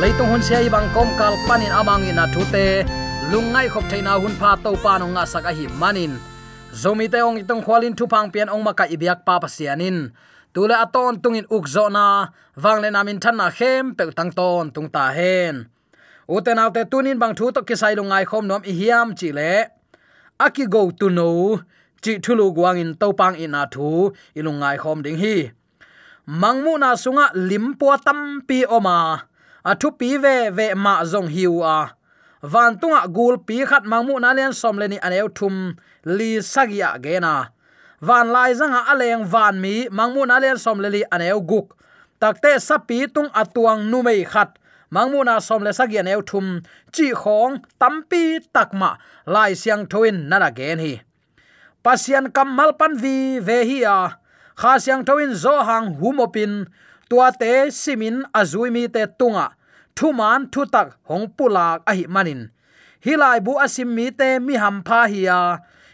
leitung 0.00 0.32
hun 0.32 0.40
sia 0.40 0.64
ibang 0.64 0.88
kom 0.96 1.12
kal 1.20 1.36
panin 1.44 1.68
amang 1.68 2.00
in 2.08 2.16
thute. 2.32 2.88
Lungai 3.28 3.68
khop 3.68 3.84
theina 3.92 4.16
hun 4.16 4.32
pha 4.40 4.56
to 4.56 4.72
pa 4.80 4.96
no 4.96 5.12
nga 5.12 5.28
saka 5.28 5.52
hi 5.52 5.68
manin. 5.76 6.16
Zomi 6.72 7.04
te 7.12 7.20
ong 7.20 7.36
itong 7.36 7.60
khwalin 7.60 7.92
thu 7.92 8.08
phang 8.08 8.32
pian 8.32 8.48
ong 8.48 8.64
maka 8.64 8.88
ibyak 8.88 9.28
pa 9.28 9.36
pasianin 9.36 10.08
tule 10.56 10.72
aton 10.72 11.20
tungin 11.20 11.44
ukzo 11.52 11.92
na. 11.92 12.32
Wangle 12.56 12.88
namin 12.88 13.20
thanna 13.20 13.52
khem 13.52 13.92
pe 13.92 14.08
tang 14.16 14.32
ton 14.32 14.72
tung 14.72 14.88
ta 14.88 15.12
hen. 15.12 15.68
Uten 16.24 16.56
autte 16.56 16.88
tunin 16.88 17.20
bang 17.20 17.36
thu 17.36 17.52
to 17.52 17.60
kisai 17.68 17.92
lungai 17.92 18.24
khom 18.24 18.48
nom 18.48 18.64
i 18.64 18.72
hiam 18.72 19.12
chi 19.12 19.28
le. 19.36 19.68
Aki 20.40 20.64
go 20.72 20.88
to 20.96 21.12
know 21.12 21.60
chi 22.00 22.16
thulu 22.24 22.56
guang 22.56 22.80
in 22.80 22.96
to 22.96 23.12
pang 23.12 23.36
in 23.36 23.52
a 23.52 23.68
thu 23.68 24.16
ilungai 24.32 24.80
khom 24.80 25.04
ding 25.04 25.20
hi. 25.20 25.52
Mangmu 26.40 26.72
na 26.80 26.96
sunga 26.96 27.36
limpo 27.36 27.92
tampi 28.00 28.64
oma 28.64 29.28
athu 29.64 29.90
pi 29.98 30.18
ve 30.18 30.50
ve 30.50 30.74
ma 30.74 31.04
zong 31.04 31.28
hiu 31.28 31.62
a. 31.62 31.90
Van 32.42 32.78
tunga 32.80 33.06
gul 33.08 33.38
pi 33.38 33.64
khat 33.66 33.84
mangmu 33.84 34.20
na 34.20 34.32
len 34.32 34.52
som 34.52 34.78
leni 34.78 34.98
aneu 35.06 35.28
thum 35.28 35.76
li 36.04 36.40
sagia 36.40 36.98
gena 37.02 37.52
van 38.00 38.32
lai 38.32 38.54
zanga 38.56 38.80
aleng 38.88 39.24
van 39.28 39.60
mi 39.60 39.88
mangmu 39.88 40.24
na 40.26 40.40
len 40.40 40.56
som 40.56 40.80
leli 40.80 41.04
aneu 41.12 41.40
guk. 41.40 41.76
Takte 42.20 42.60
sapi 42.60 43.08
tung 43.14 43.28
atuang 43.32 43.88
nu 43.90 44.02
mei 44.02 44.24
khat. 44.24 44.56
Mangmu 44.90 45.24
na 45.24 45.38
som 45.40 45.62
le 45.62 45.72
sagia 45.72 46.00
aneu 46.00 46.22
thum 46.24 46.46
chi 46.92 47.12
khong 47.12 47.60
tampi 47.80 48.40
takma 48.54 48.96
lai 49.26 49.52
siang 49.54 49.86
thoin 49.86 50.28
nana 50.28 50.50
gen 50.50 50.78
hi. 50.78 50.94
Pasian 51.84 52.32
kamal 52.32 52.72
pan 52.80 52.96
vi 52.96 53.38
ve 53.38 53.58
hi 53.68 53.78
a. 53.84 53.98
Kha 54.60 54.72
siang 54.84 55.04
thoin 55.04 55.32
zo 55.34 55.54
hang 55.68 55.86
humopin 56.00 56.66
tua 57.10 57.28
te 57.40 57.70
simin 57.70 58.22
azui 58.40 58.70
mi 58.70 58.86
te 58.88 59.02
tunga. 59.18 59.46
Thuman 59.96 60.48
man 60.54 60.88
hongpulak 61.08 61.82
ahi 61.90 62.02
hi 62.02 62.06
manin. 62.14 62.50
Hilai 63.04 63.40
bu 63.44 63.52
asim 63.64 63.88
mi 63.96 64.10
te 64.10 64.38
mi 64.38 64.54
ham 64.54 64.82
pha 64.86 65.00
hi 65.12 65.22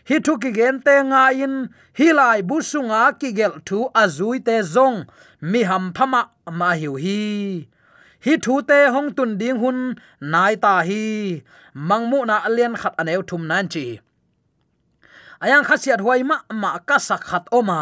hi 0.09 0.17
thu 0.25 0.33
ki 0.43 0.51
gen 0.59 0.77
te 0.87 0.95
nga 1.11 1.23
in. 1.45 1.55
Hilai 1.99 2.43
bu 2.49 2.57
sunga 2.71 3.03
ki 3.21 3.33
gel 3.39 3.55
thu 3.67 3.79
azui 4.03 4.39
te 4.47 4.57
zong. 4.75 4.99
Mi 5.41 5.63
ham 5.63 5.93
phama 5.97 6.21
ma 6.59 6.71
hiu 6.81 6.95
hi. 7.05 7.23
Hi 8.25 8.35
thu 8.45 8.55
te 8.69 8.79
hong 8.95 9.11
tun 9.17 9.39
ding 9.41 9.59
hun, 9.63 9.79
nai 10.21 10.55
ta 10.65 10.75
hi. 10.89 11.43
Mangmu 11.89 12.19
na 12.27 12.37
alian 12.47 12.75
khat 12.81 12.95
aneu 13.01 13.23
thum 13.29 13.43
nan 13.51 13.69
chi. 13.73 13.87
Ayang 15.45 15.65
khasiat 15.69 16.01
huai 16.05 16.23
ma 16.31 16.37
ma 16.63 16.71
ka 16.89 16.97
sak 16.99 17.23
khat 17.29 17.45
oma 17.59 17.81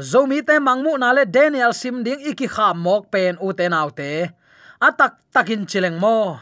zomi 0.00 0.40
te 0.42 0.56
mangmu 0.56 0.96
na 0.96 1.12
le 1.12 1.28
daniel 1.28 1.72
sim 1.76 2.00
ding 2.04 2.20
iki 2.24 2.48
kha 2.48 2.72
mok 2.74 3.12
pen 3.12 3.36
u 3.40 3.52
te 3.52 3.68
nau 3.68 3.88
te. 3.92 4.32
Atak 4.80 5.20
takin 5.32 5.68
chileng 5.68 6.00
mo. 6.00 6.40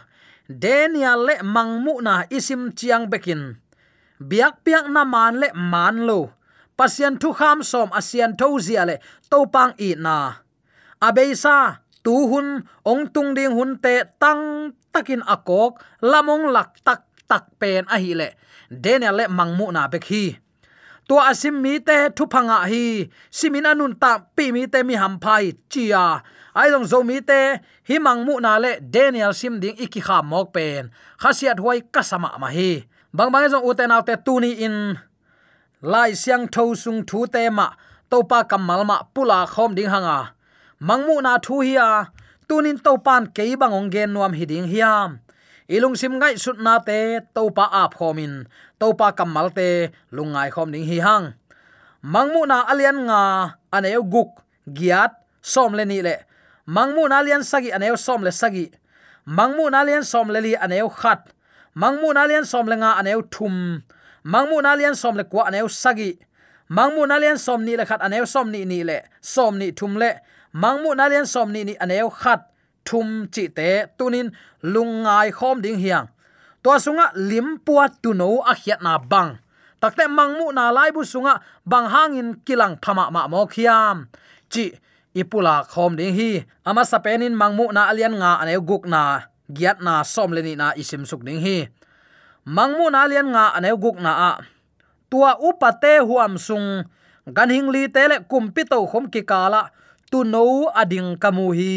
Daniel 0.49 1.21
le 1.27 1.35
mangmu 1.43 2.01
na 2.01 2.25
isim 2.31 2.73
chiang 2.79 3.11
bekin. 3.11 3.59
Biak 4.23 4.65
piak 4.65 4.87
na 4.89 5.03
man 5.05 5.43
le 5.43 5.49
man 5.55 6.07
lo. 6.09 6.31
Pasian 6.79 7.19
thu 7.19 7.35
kham 7.35 7.59
som 7.67 7.91
asian 7.91 8.33
tho 8.39 8.59
zia 8.63 8.87
le 8.87 8.97
to 9.31 9.45
pang 9.51 9.75
i 9.79 9.99
na. 9.99 10.39
Abeisa 11.03 11.83
tu 12.07 12.15
hun, 12.31 12.63
ong 12.87 13.05
tung 13.15 13.35
ding 13.35 13.55
hun 13.59 13.79
te 13.83 14.07
tang 14.23 14.73
takin 14.95 15.23
akok, 15.27 15.83
lamong 16.03 16.51
lak 16.55 16.79
tak 16.87 17.03
tak 17.27 17.45
pen 17.59 17.85
a 17.91 17.99
hi 17.99 18.15
le. 18.15 18.29
Daniel 18.71 19.15
le 19.19 19.25
mangmu 19.29 19.67
na 19.75 19.91
bek 19.91 20.05
hi 20.11 20.25
tua 21.09 21.23
asim 21.31 21.57
mi 21.65 21.81
te 21.89 21.97
thu 22.17 22.25
phanga 22.33 22.59
hi. 22.71 23.09
Simin 23.39 23.69
anun 23.71 23.93
ta 24.03 24.11
pi 24.37 24.45
mi 24.55 24.63
te 24.73 24.83
mi 24.89 24.95
ham 25.03 25.15
phai 25.25 25.45
chia. 25.73 26.05
Ai 26.61 26.69
dong 26.73 26.87
zo 26.91 26.99
mi 27.09 27.17
te, 27.29 27.41
hi 27.89 27.97
mangmu 28.07 28.35
na 28.45 28.53
le 28.63 28.73
daniel 28.95 29.33
sim 29.41 29.55
ding 29.63 29.79
iki 29.85 30.01
kha 30.07 30.19
mok 30.31 30.47
pen. 30.55 30.83
Khasiat 31.23 31.59
huai 31.63 31.81
kasama 31.95 32.31
ma 32.43 32.49
hi. 32.57 32.71
Bang 33.17 33.31
bang 33.33 33.45
e 33.47 33.49
zong 33.53 33.65
uten 33.69 33.95
autte 33.97 34.15
tuni 34.27 34.53
in. 34.67 34.77
Lai 35.93 36.11
siang 36.23 36.45
tho 36.55 36.65
sung 36.83 37.01
thu 37.09 37.27
te 37.35 37.43
ma, 37.59 37.67
topa 38.11 38.39
kamal 38.51 38.83
ma 38.91 38.97
pula 39.15 39.39
khom 39.53 39.71
ding 39.77 39.91
hanga. 39.95 40.35
Mangmu 40.89 41.17
na 41.23 41.33
thu 41.45 41.61
hiya 41.67 41.89
tunin 42.49 42.79
topan 42.85 43.23
ke 43.37 43.45
bangong 43.61 43.89
gen 43.93 44.13
nuam 44.15 44.33
hiding 44.39 44.69
hiam 44.73 45.11
ilung 45.69 45.97
sim 45.97 46.17
ngai 46.17 46.41
sut 46.41 46.59
na 46.59 46.81
te, 46.81 47.21
topa 47.35 47.69
ap 47.69 47.95
khomin. 47.95 48.49
Topa 48.81 49.13
kamal 49.13 49.53
te 49.53 49.93
lungai 50.13 50.51
khom 50.51 50.71
ning 50.73 50.89
hi 50.89 50.99
hang. 51.05 51.35
Mangmu 52.03 52.47
na 52.47 52.65
alian 52.73 53.05
nga 53.07 53.21
aneu 53.73 54.03
guk, 54.03 54.41
giat, 54.65 55.13
som 55.43 55.75
le 55.75 55.85
ni 55.85 56.03
le. 56.03 56.17
Mangmu 56.67 57.09
na 57.09 57.19
alian 57.21 57.43
sagi 57.43 57.73
aneu 57.73 57.97
som 57.97 58.25
le 58.25 58.31
sagi. 58.31 58.71
Mangmu 59.27 59.71
na 59.71 59.81
alian 59.81 60.05
som 60.05 60.29
le 60.29 60.41
li 60.41 60.53
aneu 60.57 60.89
khat. 60.89 61.33
Mangmu 61.75 62.13
na 62.15 62.25
alian 62.25 62.45
som 62.45 62.67
le 62.67 62.77
nga 62.77 62.97
aneu 63.01 63.23
thum. 63.31 63.83
Mangmu 64.25 64.63
na 64.63 64.73
alian 64.73 64.95
som 64.95 65.17
le 65.17 65.25
kwa 65.25 65.49
aneu 65.49 65.69
sagi. 65.69 66.19
Mangmu 66.69 67.07
na 67.07 67.17
alian 67.17 67.39
som 67.39 67.65
ni 67.65 67.77
le 67.77 67.85
khat 67.85 68.01
aneu 68.01 68.27
som 68.27 68.51
ni 68.51 68.65
ni 68.65 68.85
le, 68.85 69.01
som 69.21 69.59
ni 69.59 69.73
thum 69.73 69.97
le. 69.97 70.21
Mangmu 70.53 70.95
na 70.95 71.05
alian 71.09 71.27
som 71.27 71.53
ni 71.53 71.65
ni 71.65 71.75
aneu 71.81 72.11
khat 72.11 72.45
thum 72.89 73.29
chi 73.29 73.45
te 73.53 73.71
tunin 73.99 74.33
lungai 74.73 75.29
khom 75.39 75.61
ding 75.61 75.77
hiang. 75.77 76.09
To 76.65 76.73
sunga 76.81 77.13
lim 77.15 77.61
puat 77.61 78.01
tu 78.03 78.17
no 78.17 78.41
a 78.41 78.57
hiat 78.57 78.81
na 78.81 78.97
bang. 78.97 79.37
Takte 79.79 80.09
mangmu 80.09 80.51
na 80.57 80.75
lai 80.75 80.91
bu 80.91 81.05
sunga 81.05 81.39
bang 81.69 81.87
hangin 81.93 82.29
kilang 82.47 82.75
phama 82.83 83.05
ma 83.15 83.29
mo 83.29 83.47
khiam. 83.47 84.09
Chi, 84.49 84.73
ipula 85.15 85.63
khom 85.69 85.95
ding 86.01 86.17
hi. 86.19 86.43
Ama 86.65 86.83
sapenin 86.83 87.37
mangmu 87.37 87.71
na 87.77 87.93
alian 87.93 88.17
nga 88.17 88.41
ane 88.43 88.57
guk 88.59 88.89
na 88.89 89.29
giat 89.47 89.79
na 89.85 90.03
som 90.03 90.33
leni 90.35 90.57
na 90.57 90.73
isim 90.75 91.05
suk 91.07 91.23
ding 91.23 91.39
hi. 91.45 91.69
Mangmu 92.49 92.91
na 92.91 93.07
alian 93.07 93.29
nga 93.31 93.55
ane 93.55 93.71
guk 93.77 94.01
na 94.01 94.13
a. 94.13 94.33
Tua 95.13 95.39
upate 95.39 96.03
huam 96.03 96.41
sung. 96.41 96.89
Gan 97.29 97.53
hing 97.53 97.69
li 97.71 97.87
tele 97.93 98.25
kumpi 98.25 98.65
to 98.65 98.83
khom 98.89 99.07
ki 99.13 99.23
kala. 99.23 99.71
Tu 100.11 100.25
no 100.25 100.73
ading 100.75 101.21
kamu 101.23 101.47
hi 101.55 101.77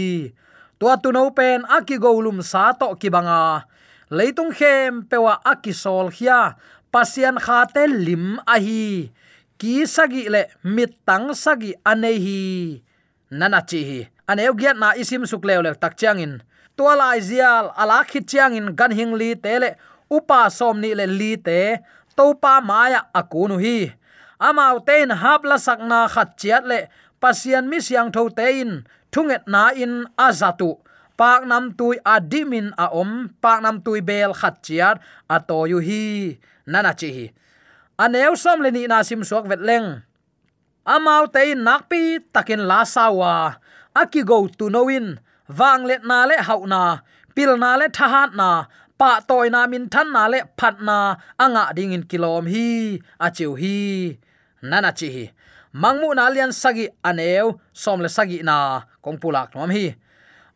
tua 0.81 0.97
tu 0.97 1.13
no 1.13 1.29
pen 1.29 1.61
aki 1.69 2.01
golum 2.01 2.41
sa 2.41 2.73
to 2.73 2.97
ki 2.97 3.13
banga. 3.13 3.69
Leitung 4.09 4.49
khem 4.49 5.05
pewa 5.05 5.37
aki 5.45 5.69
sol 5.77 6.09
khia 6.09 6.57
pasian 6.89 7.37
kha 7.37 7.69
te 7.69 7.85
lim 7.85 8.41
a 8.49 8.57
hi. 8.57 9.13
Ki 9.61 9.85
sagi 9.85 10.25
le, 10.25 10.49
mit 10.65 10.97
tang 11.05 11.37
sagi 11.37 11.77
anei 11.85 12.17
hi. 12.25 12.41
Nana 13.29 13.61
chi 13.61 13.81
hi. 13.85 13.99
Aneu 14.25 14.57
giat 14.57 14.73
na 14.81 14.97
isim 14.97 15.21
suk 15.29 15.45
le 15.45 15.61
le 15.61 15.71
tak 15.77 15.93
changin 16.01 16.41
tua 16.73 16.97
lai 16.97 17.21
zial, 17.21 17.69
ala 17.77 18.01
khit 18.09 18.25
changin 18.25 18.73
gan 18.73 18.89
hing 18.97 19.13
li 19.13 19.37
tele 19.37 19.77
upa 20.09 20.49
som 20.49 20.81
ni 20.81 20.97
le 20.97 21.05
li 21.05 21.37
te. 21.37 21.77
Topa 22.17 22.57
maya 22.69 23.01
akunu 23.13 23.61
hi. 23.61 23.93
Amau 24.41 24.81
ten 24.87 25.13
hapla 25.21 25.61
sakna 25.61 26.09
khat 26.13 26.29
chiat 26.41 26.65
le. 26.65 26.79
Pasian 27.21 27.69
mi 27.69 27.77
siang 27.77 28.09
tho 28.09 28.33
tein 28.33 28.81
thunget 29.13 29.43
na 29.53 29.63
in 29.83 29.93
azatu 30.25 30.69
pak 31.19 31.41
nam 31.49 31.65
tui 31.77 31.97
adimin 32.13 32.67
a 32.83 32.85
om, 33.01 33.11
pak 33.43 33.59
nam 33.63 33.77
tui 33.85 33.99
bel 34.09 34.31
khat 34.39 34.55
chiat 34.65 34.95
a 35.35 35.37
to 35.49 35.57
yu 35.71 35.79
hi. 35.87 36.03
Nana 36.71 36.91
chi 36.99 37.09
hi. 37.17 37.25
Aneu 38.03 38.33
som 38.43 38.57
le 38.63 38.69
ni 38.75 38.83
na 38.91 38.97
sim 39.07 39.21
suak 39.29 39.45
vet 39.51 39.61
leng. 39.69 39.87
Amau 40.93 41.23
te 41.33 41.41
nak 41.67 41.81
pi 41.89 42.01
takin 42.33 42.63
la 42.69 42.79
sawa 42.93 43.33
aki 44.01 44.21
go 44.29 44.37
tu 44.57 44.65
knowin 44.73 45.07
wang 45.57 45.83
let 45.89 46.01
na 46.09 46.17
le 46.29 46.35
hauna 46.47 46.83
pil 47.35 47.51
na 47.61 47.69
le 47.79 47.85
thahat 47.97 48.31
na. 48.39 48.49
Pa 48.99 49.11
toy 49.29 49.47
na 49.53 49.61
min 49.71 49.85
than 49.93 50.07
na 50.15 50.23
le 50.33 50.39
phat 50.59 50.75
na. 50.87 50.97
Anga 51.43 51.63
ding 51.77 51.93
in 51.97 52.03
kilom 52.09 52.45
hi. 52.53 52.69
A 53.25 53.27
chiu 53.35 53.51
hi. 53.61 53.77
Nana 54.69 54.91
chi 54.99 55.07
hi. 55.15 55.25
Mangmu 55.81 56.09
na 56.17 56.25
lian 56.33 56.51
sagi 56.61 56.85
aneu 57.09 57.47
som 57.81 57.99
le 58.03 58.09
sagi 58.17 58.39
na 58.49 58.57
kong 59.01 59.17
pulak 59.17 59.53
nom 59.57 59.69
hi. 59.69 59.97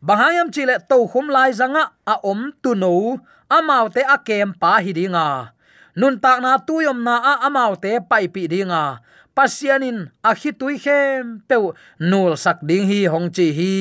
Bahayam 0.00 0.54
chile 0.54 0.78
to 0.88 1.04
khum 1.10 1.26
lai 1.28 1.50
zanga 1.50 1.90
a 2.06 2.14
om 2.22 2.54
tu 2.62 2.74
no 2.78 3.18
amau 3.50 3.90
te 3.90 4.02
a 4.06 4.16
kem 4.18 4.54
pa 4.54 4.78
hi 4.78 4.94
dinga. 4.94 5.52
Nun 5.96 6.20
tak 6.20 6.38
na 6.44 6.60
tu 6.60 6.84
yom 6.84 7.00
na 7.02 7.16
a 7.18 7.32
amau 7.48 7.74
te 7.74 7.98
pai 8.00 8.28
pi 8.28 8.46
dinga. 8.46 9.02
Pasianin 9.36 10.12
a 10.24 10.32
hi 10.36 10.50
tui 10.52 10.76
khem 10.78 11.44
pe 11.48 11.56
nul 12.00 12.36
sak 12.36 12.60
ding 12.62 12.86
hi 12.86 13.08
hong 13.08 13.28
chi 13.32 13.52
hi. 13.52 13.74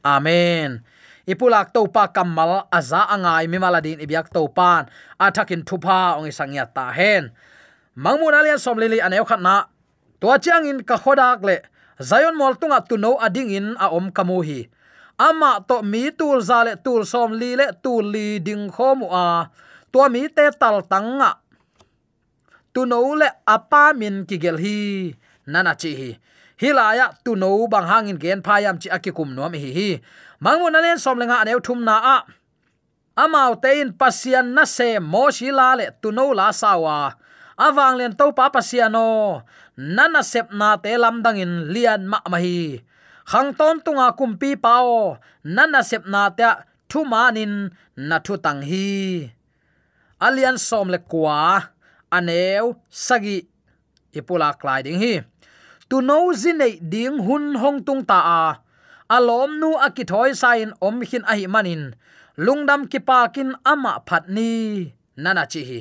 Amen. 0.00 0.82
Ipulak 1.26 1.74
to 1.74 1.90
pa 1.90 2.06
kamal 2.06 2.70
aza 2.70 3.02
angai 3.10 3.50
mi 3.50 3.58
maladin 3.58 3.98
ibyak 3.98 4.30
to 4.30 4.46
pan. 4.46 4.86
Athakin 5.18 5.66
thupa 5.66 6.18
ong 6.18 6.30
isangya 6.30 6.70
ta 6.70 6.94
hen. 6.94 7.34
Mangmun 7.98 8.30
alian 8.30 8.62
somlili 8.62 9.02
aneu 9.02 9.26
khatna 9.26 9.66
to 10.22 10.30
chiang 10.38 10.70
in 10.70 10.86
ka 10.86 10.94
khodak 10.94 11.42
le 11.42 11.66
zayon 12.00 12.36
mol 12.36 12.54
tunga 12.60 12.80
tu 12.84 12.96
no 12.96 13.16
ading 13.20 13.50
in 13.50 13.68
a 13.80 13.88
om 13.88 14.12
kamu 14.12 14.38
hi 14.44 14.60
ama 15.18 15.64
to 15.68 15.82
mi 15.82 16.10
tul 16.12 16.40
zale 16.44 16.76
tul 16.84 17.04
som 17.08 17.32
li 17.32 17.56
le 17.56 17.72
tul 17.82 18.04
li 18.14 18.38
ding 18.38 18.68
khomu 18.68 19.08
a 19.12 19.48
to 19.92 20.00
mi 20.12 20.28
te 20.28 20.44
tal 20.60 20.84
tanga 20.84 21.40
tu 22.76 22.84
no 22.84 23.00
le 23.16 23.28
apa 23.48 23.96
min 23.96 24.28
ki 24.28 24.36
gel 24.36 24.60
hi. 24.60 24.76
Nana 25.46 25.72
chi 25.80 25.90
hi. 25.96 26.10
Hilaya 26.60 27.06
tu 27.24 27.32
no 27.36 27.48
bang 27.72 27.88
hangin 27.88 28.18
gen 28.18 28.42
phayam 28.42 28.76
chi 28.82 28.88
akikum 28.96 29.32
nom 29.36 29.52
hi 29.52 29.70
hi. 29.76 29.90
Mangmun 30.44 30.76
alen 30.76 30.98
som 30.98 31.16
lenga 31.18 31.40
aneu 31.40 31.60
thum 31.66 31.80
na 31.88 31.96
a. 32.14 32.16
Amau 33.16 33.56
tein 33.62 33.96
pasian 34.00 34.52
na 34.56 34.64
se 34.76 34.88
mo 34.98 35.30
shi 35.36 35.48
la 35.58 35.68
le 35.78 35.86
tu 36.02 36.12
no 36.12 36.24
la 36.38 36.52
sawa 36.52 37.16
awang 37.56 37.96
len 37.96 38.12
to 38.12 38.32
pa 38.36 38.52
pasiano 38.52 39.40
nana 39.76 40.22
sep 40.22 40.52
na 40.52 40.76
te 40.76 40.96
lam 40.96 41.22
dangin 41.22 41.72
lian 41.72 42.08
ma 42.08 42.18
ma 42.28 42.38
hi. 42.38 42.80
Khang 43.30 43.54
ton 43.58 43.80
tunga 43.84 44.12
kumpi 44.18 44.56
pao. 44.56 45.18
Nana 45.44 45.82
sep 45.82 46.06
na 46.06 46.30
ta 46.30 46.64
thu 46.88 47.04
manin 47.04 47.70
na 47.96 48.16
thu 48.24 48.34
tang 48.36 48.62
hi. 48.62 48.86
Alian 50.20 50.56
som 50.58 50.88
le 50.88 50.98
kwa. 50.98 51.72
Aneu, 52.16 52.78
sagi. 52.88 53.44
Ipula 54.14 54.54
klai 54.60 54.80
ding 54.86 55.00
hi. 55.02 55.20
Tu 55.88 56.00
no 56.00 56.32
zinei 56.32 56.80
ding 56.80 57.18
hun 57.26 57.54
hong 57.60 57.84
tung 57.86 58.02
ta 58.10 58.18
a. 58.40 58.40
Alom 59.10 59.60
nu 59.60 59.70
akithoi 59.86 60.32
sain 60.42 60.72
om 60.80 61.02
hin 61.02 61.24
ahi 61.32 61.46
manin. 61.46 61.94
Lungdam 62.38 62.88
ki 62.90 62.98
pakin 63.08 63.50
ama 63.72 63.92
phatni 64.06 64.92
nana 65.16 65.44
chi 65.52 65.62
hi. 65.68 65.80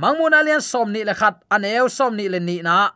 Mangmun 0.00 0.34
alian 0.34 0.60
somni 0.60 1.00
le 1.04 1.14
khat. 1.20 1.36
Aneu 1.54 1.86
somni 1.88 2.26
le 2.32 2.40
ni 2.40 2.56
na 2.62 2.90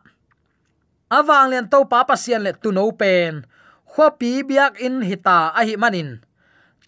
awang 1.17 1.49
len 1.51 1.65
to 1.71 1.79
pa 1.91 2.05
pasian 2.09 2.41
le 2.45 2.51
tu 2.53 2.69
no 2.71 2.91
pen. 2.91 3.45
Khwa 3.89 4.07
pi 4.19 4.31
biak 4.49 4.77
in 4.85 5.01
hita 5.09 5.51
ahi 5.59 5.75
manin. 5.81 6.21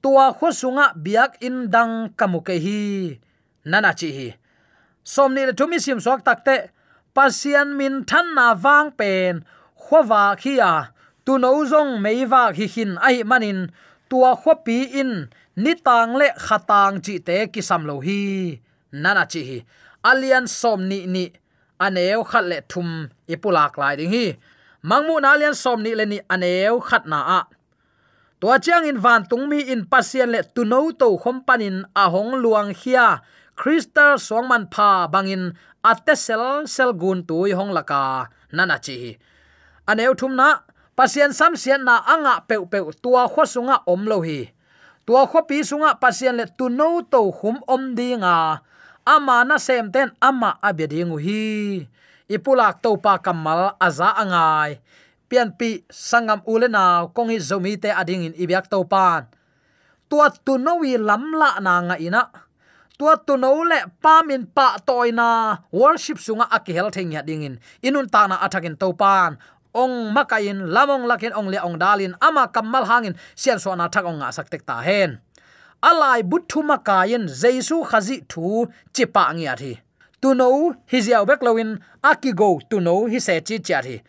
Tua 0.02 0.26
kho 0.38 0.50
sunga 0.60 0.94
biak 1.04 1.42
in 1.42 1.70
dang 1.74 2.14
kamuke 2.20 2.56
hi. 2.66 2.82
Nana 3.66 3.92
chi 4.00 4.10
hi. 4.18 4.28
Somni 5.04 5.42
le 5.48 5.54
thumi 5.58 5.78
sim 5.86 6.00
sok 6.06 6.22
takte 6.28 6.70
pasian 7.16 7.78
min 7.78 8.06
than 8.10 8.28
na 8.38 8.54
wang 8.64 8.90
pen. 9.00 9.46
Khwa 9.84 10.38
khia 10.42 10.72
tu 11.26 11.38
no 11.42 11.52
zong 11.72 11.92
meiwa 12.04 12.54
hi 12.58 12.66
hin 12.74 12.92
ai 13.08 13.24
manin. 13.24 13.60
Tua 14.10 14.36
khopi 14.36 14.78
in, 15.02 15.32
ni 15.56 15.72
tang 15.86 16.12
le 16.20 16.28
khatang 16.46 17.00
chi 17.06 17.16
te 17.28 17.48
kisam 17.54 17.82
lo 17.90 17.96
hi. 18.06 18.60
Nana 18.92 19.24
chi 19.32 19.42
hi. 19.50 19.58
Alian 20.10 20.46
somni 20.60 21.00
ni 21.06 21.08
ni. 21.14 21.26
Aneu 21.86 22.22
khat 22.30 22.46
le 22.52 22.58
thum 22.72 22.90
ipulak 23.34 23.80
lai 23.82 23.96
ding 24.00 24.12
hi. 24.12 24.26
Mangmu 24.84 25.15
na 25.22 25.38
lian 25.39 25.56
som 25.56 25.80
ni 25.86 25.91
le 25.96 26.06
ni 26.06 26.20
aneu 26.34 26.82
khat 26.82 27.06
na 27.06 27.20
a. 27.39 27.41
Tua 28.41 28.58
chiang 28.63 28.89
in 28.89 28.98
van 28.98 29.24
tung 29.30 29.46
mi 29.50 29.60
in 29.74 29.86
pasien 29.91 30.30
le 30.34 30.41
tu 30.56 30.65
no 30.65 30.91
to 30.91 31.08
khom 31.22 31.46
panin 31.48 31.86
a 31.96 32.10
hong 32.13 32.41
luang 32.44 32.72
hia. 32.74 33.22
Krista 33.60 34.17
songman 34.17 34.65
pha 34.74 35.06
bangin 35.13 35.54
atesel 35.89 36.65
sel 36.65 36.91
gun 37.02 37.20
tu 37.28 37.46
hong 37.58 37.72
laka. 37.78 38.02
Nana 38.52 38.78
chi 38.86 39.17
aneu 39.91 40.13
thum 40.20 40.34
na, 40.39 40.50
pasien 40.98 41.32
sam 41.34 41.54
sian 41.62 41.84
na 41.86 41.96
anga 42.13 42.34
peu 42.48 42.65
peu 42.72 42.89
tua 43.04 43.24
kho 43.34 43.44
sunga 43.54 43.76
om 43.86 44.02
lo 44.12 44.17
hi. 44.28 44.39
Tua 45.06 45.28
kho 45.30 45.39
pi 45.50 45.58
sunga 45.70 46.00
pasien 46.02 46.36
le 46.39 46.46
tu 46.58 46.65
no 46.70 47.02
to 47.12 47.22
hum 47.38 47.58
om 47.67 47.84
dinga 47.98 48.62
ama 49.06 49.44
na 49.44 49.58
sem 49.58 49.91
ten 49.91 50.10
ama 50.22 50.58
abedingu 50.67 51.17
hi 51.26 51.88
ipulak 52.32 52.80
to 52.80 52.96
pa 52.96 53.20
kamal 53.20 53.76
aza 53.76 54.15
angai. 54.15 54.80
Pian 55.28 55.52
pi 55.60 55.84
sangam 55.91 56.39
ulena 56.48 57.12
kongi 57.12 57.38
zomi 57.39 57.76
te 57.76 57.91
ading 57.91 58.32
in 58.32 58.34
ibyak 58.39 58.72
to 58.72 58.84
pan 58.88 59.28
tua 60.12 60.28
tu 60.44 60.60
no 60.60 60.84
wi 60.84 61.00
lam 61.00 61.32
la 61.32 61.56
na 61.63 61.74
nga 61.88 61.96
ina. 61.96 62.24
Tua 63.00 63.15
tu 63.15 63.39
no 63.39 63.63
le 63.63 63.80
pa 64.04 64.20
min 64.28 64.44
pa 64.46 64.76
toina 64.84 65.56
worship 65.72 66.20
sunga 66.20 66.52
akihel 66.52 66.91
theng 66.91 67.15
ya 67.15 67.24
dingin. 67.24 67.56
Inun 67.80 68.12
ta 68.12 68.28
na 68.28 68.36
athakin 68.44 68.76
to 68.76 68.91
pan 68.91 69.39
ong 69.72 70.12
makain, 70.12 70.67
lamong 70.67 71.08
lakin 71.08 71.32
ong 71.32 71.48
le 71.48 71.56
ong 71.63 71.80
dalin, 71.80 72.12
ama 72.20 72.52
kamal 72.52 72.84
hangin, 72.84 73.15
sian 73.39 73.56
so 73.56 73.72
na 73.72 73.88
thak 73.88 74.04
ong 74.04 74.20
nga 74.20 74.28
sak 74.36 74.52
tek 74.52 74.67
ta 74.67 74.84
hen. 74.84 75.24
Alai 75.80 76.28
buthu 76.28 76.60
makain 76.60 77.32
jesu 77.32 77.80
khazi 77.88 78.28
thu 78.28 78.67
chipa 78.91 79.32
ngia 79.32 79.56
thi 79.56 79.80
tu 80.22 80.34
no 80.34 80.48
hi 80.92 81.00
ziaw 81.06 81.24
bek 81.30 81.42
lowin 81.46 81.72
aki 82.12 82.32
go 82.40 82.60
tu 82.70 82.80
no 82.80 82.96
hi 83.12 83.20
se 83.20 83.40
chi 83.48 83.58
cha 83.68 83.82
thi. 83.82 84.02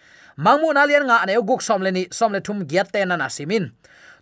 Mangmu 0.44 0.68
na 0.72 0.82
lian 0.88 1.04
nga 1.08 1.26
ne 1.26 1.34
guk 1.48 1.62
som 1.62 1.80
le 1.82 1.90
ni 1.96 2.02
som 2.18 2.32
le 2.32 2.40
thum 2.46 2.58
giat 2.70 2.88
te 2.92 3.04
na 3.04 3.16
na 3.16 3.28
simin 3.28 3.64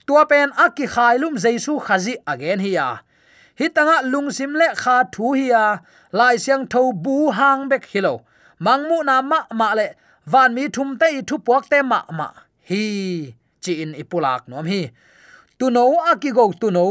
tua 0.06 0.26
pen 0.30 0.50
aki 0.64 0.86
khailum 0.94 1.34
jaisu 1.42 1.72
khazi 1.86 2.14
again 2.32 2.60
hiya 2.66 2.86
hitanga 3.60 3.96
lungsim 4.12 4.52
le 4.60 4.68
kha 4.82 4.96
thu 5.14 5.26
hiya 5.38 5.64
lai 6.18 6.36
siang 6.44 6.64
tho 6.72 6.82
bu 7.04 7.16
hang 7.38 7.62
bek 7.70 7.84
hilo 7.92 8.14
mangmu 8.64 8.98
na 9.08 9.22
ma 9.22 9.38
ma 9.60 9.68
le, 9.78 9.88
van 10.32 10.50
mi 10.54 10.64
thum 10.74 10.98
te 11.00 11.08
thu 11.28 11.36
puak 11.46 11.64
te 11.72 11.78
ma 11.82 12.00
ma. 12.18 12.28
Hi, 12.68 12.84
chi 13.62 13.72
in 13.82 13.92
ipulak 14.02 14.42
nom 14.50 14.66
hi. 14.72 14.82
Tu 15.58 15.66
no 15.76 15.84
aki 16.10 16.30
go 16.36 16.44
tu 16.60 16.68
no 16.76 16.84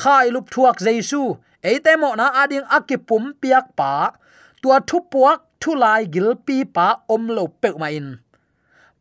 khai 0.00 0.26
lup 0.34 0.46
thuak 0.54 0.76
jaisu. 0.86 1.22
Eite 1.68 1.92
mo 2.00 2.14
na 2.20 2.26
ading 2.42 2.66
aki 2.76 2.96
pum 3.08 3.24
piak 3.40 3.66
pa 3.78 3.92
tua 4.62 4.78
thu 4.88 4.98
puak 5.10 5.38
thu 5.60 5.70
lai 5.82 6.02
gil 6.14 6.30
pi 6.46 6.56
pa 6.64 6.86
om 7.14 7.22
lo 7.36 7.44
pe 7.60 7.68
ma 7.80 7.88
in. 7.98 8.08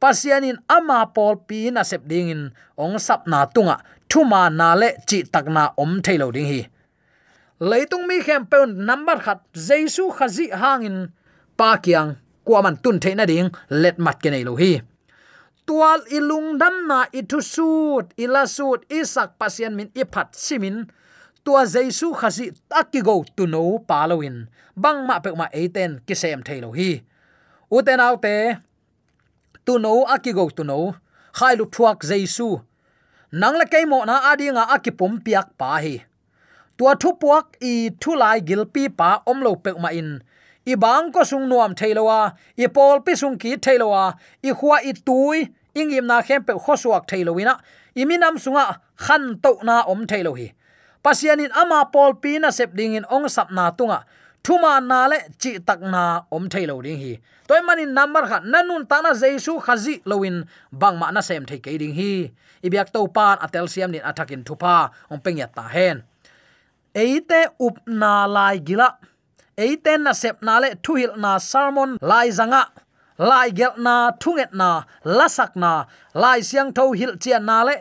Pasianin 0.02 0.58
ama 0.76 1.00
pol 1.16 1.36
pi 1.48 1.60
na 1.76 1.82
sep 1.90 2.02
ding 2.12 2.30
in. 2.36 2.44
Ong 2.84 2.98
sap 3.06 3.22
na 3.32 3.40
tunga. 3.56 3.78
Thu 4.10 4.20
ma 4.32 4.42
na 4.50 4.68
le 4.82 4.90
chi 5.08 5.18
tak 5.34 5.46
na 5.56 5.64
om 5.84 5.92
thailo 6.06 6.28
ding 6.36 6.50
hi. 6.52 6.62
Leitung 7.70 8.06
mi 8.08 8.18
khem 8.26 8.44
pe 8.52 8.58
number 8.90 9.18
khat 9.26 9.40
jesu 9.68 10.04
khazi 10.18 10.46
hangin 10.62 10.98
pa 11.58 11.70
kyang 11.84 12.12
kwa 12.46 12.62
man 12.62 12.78
tun 12.84 13.00
theina 13.00 13.26
ding, 13.26 13.50
let 13.70 13.98
mat 13.98 14.22
ke 14.22 14.30
nei 14.30 14.44
lo 14.44 14.56
hi. 14.56 14.82
Tual 15.66 16.02
ilung 16.18 16.60
dam 16.62 16.76
na 16.90 17.00
ithu 17.20 17.42
sut 17.42 18.14
ila 18.24 18.46
sut 18.46 18.86
isak 19.00 19.40
pasian 19.40 19.74
min 19.76 19.90
iphat 20.02 20.30
simin 20.46 20.86
tua 21.46 21.64
jesu 21.74 22.08
khazi 22.20 22.46
takigo 22.70 23.16
tu 23.38 23.46
no 23.54 23.62
palowin 23.90 24.38
bang 24.84 25.00
ma 25.08 25.20
pe 25.24 25.30
ma 25.40 25.48
eten 25.54 25.92
kisem 26.08 26.40
thailo 26.48 26.70
hi. 26.78 26.90
Uten 27.72 28.00
autte 28.08 28.36
tu 29.66 29.80
no 29.80 29.94
akigo 30.14 30.46
tu 30.58 30.64
no. 30.64 30.80
Khai 31.38 31.56
thuak 31.56 32.00
jaisu. 32.10 32.50
Nang 33.32 33.56
la 33.60 33.66
keimo 33.66 34.06
na 34.06 34.16
adinga 34.32 34.64
akipum 34.76 35.14
piak 35.26 35.48
pa 35.60 35.78
hi. 35.84 35.96
Tua 36.78 36.96
thu 37.02 37.10
puak 37.22 37.46
i 37.62 37.74
thu 38.02 38.12
lai 38.22 38.40
gilpi 38.48 38.84
pa 39.00 39.10
om 39.26 39.40
lo 39.46 39.56
pe 39.56 39.72
ma 39.84 39.90
in. 40.00 40.10
I 40.66 40.76
bang 40.84 41.12
ko 41.14 41.24
sung 41.24 41.46
nuam 41.50 41.72
thailowa 41.80 42.20
i 42.58 42.68
pol 42.76 43.00
pi 43.06 43.14
sung 43.22 43.38
ki 43.38 43.52
thailowa 43.66 44.04
i 44.44 44.52
khuwa 44.58 44.78
i 44.90 44.92
tui 45.08 45.40
ingim 45.76 46.06
na 46.10 46.22
khem 46.28 46.42
pe 46.48 46.54
khosuak 46.64 47.04
thailowina 47.10 47.54
iminam 48.02 48.36
sunga 48.44 48.66
khan 49.06 49.24
to 49.44 49.52
na 49.68 49.84
om 49.92 50.08
thailo 50.08 50.34
hi 50.40 50.48
pasianin 51.06 51.54
ama 51.54 51.86
pol 51.94 52.18
pi 52.18 52.42
na 52.42 52.50
sep 52.50 52.74
ding 52.74 52.98
in 52.98 53.06
ong 53.14 53.30
sap 53.30 53.54
na 53.54 53.70
tunga. 53.70 54.02
Thuma 54.46 54.82
na 54.82 55.06
le 55.12 55.18
chi 55.42 55.62
tak 55.62 55.80
na 55.82 56.26
om 56.34 56.50
thailo 56.50 56.82
ding 56.82 56.98
hi. 56.98 57.14
Toy 57.48 57.62
manin 57.62 57.94
number 57.94 58.26
kha 58.30 58.38
nanun 58.42 58.90
ta 58.90 58.98
na 59.06 59.14
jesu 59.14 59.62
khazi 59.66 60.02
lowin 60.10 60.38
bang 60.74 60.98
ma 60.98 61.14
na 61.14 61.22
sem 61.22 61.46
thei 61.50 61.62
ke 61.62 61.78
ding 61.78 61.94
hi. 61.94 62.34
Ibyak 62.66 62.90
to 62.94 63.06
pan 63.16 63.38
atel 63.46 63.70
siam 63.70 63.94
nin 63.94 64.02
athakin 64.10 64.42
thupa 64.48 64.90
ong 65.14 65.22
peng 65.22 65.38
ya 65.38 65.48
ta 65.58 65.70
hen. 65.76 66.02
Eite 66.96 67.54
up 67.62 67.76
na 67.86 68.26
lai 68.26 68.58
gila. 68.58 68.90
Eite 69.58 69.94
na 70.02 70.12
sep 70.14 70.42
na 70.42 70.58
le 70.64 70.70
thuhil 70.82 71.14
na 71.18 71.38
sermon 71.38 72.02
lai 72.02 72.34
zanga. 72.34 72.66
Lai 73.18 73.52
gel 73.52 73.80
na, 73.80 74.12
thunget 74.12 74.52
na, 74.52 74.84
lasak 75.06 75.56
na. 75.56 75.88
Lai 76.14 76.44
siang 76.44 76.76
tho 76.76 76.92
hil 76.92 77.16
chian 77.16 77.46
na 77.48 77.64
le. 77.64 77.76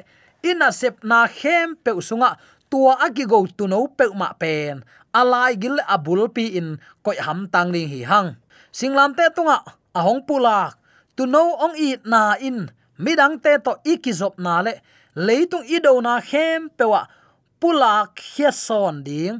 Ina 0.45 0.71
sep 0.71 1.03
na 1.03 1.27
khem 1.27 1.75
pe 1.75 1.91
usunga 1.91 2.39
tua 2.75 2.99
agigo 2.99 3.47
tu 3.55 3.71
no 3.71 3.87
pe 3.87 4.11
ma 4.19 4.35
pen. 4.35 4.83
Alai 5.15 5.55
gil 5.55 5.79
abul 5.87 6.27
pi 6.35 6.59
in 6.59 6.83
koi 7.07 7.15
ham 7.23 7.47
tang 7.47 7.71
ling 7.71 7.87
hi 7.87 8.03
hang. 8.03 8.35
Singlam 8.75 9.15
te 9.15 9.31
tunga 9.31 9.63
ahong 9.95 10.27
pula 10.27 10.75
tu 11.15 11.23
no 11.23 11.55
ong 11.55 11.79
i 11.79 11.95
na 12.03 12.35
in. 12.43 12.67
Midang 12.99 13.39
te 13.39 13.63
to 13.63 13.79
ikizop 13.87 14.43
na 14.43 14.59
le. 14.67 14.83
Leitung 15.15 15.63
ido 15.71 15.95
na 16.03 16.19
hem 16.19 16.67
pewa 16.75 17.07
pulak 17.63 18.19
khia 18.19 18.51
ding. 19.07 19.39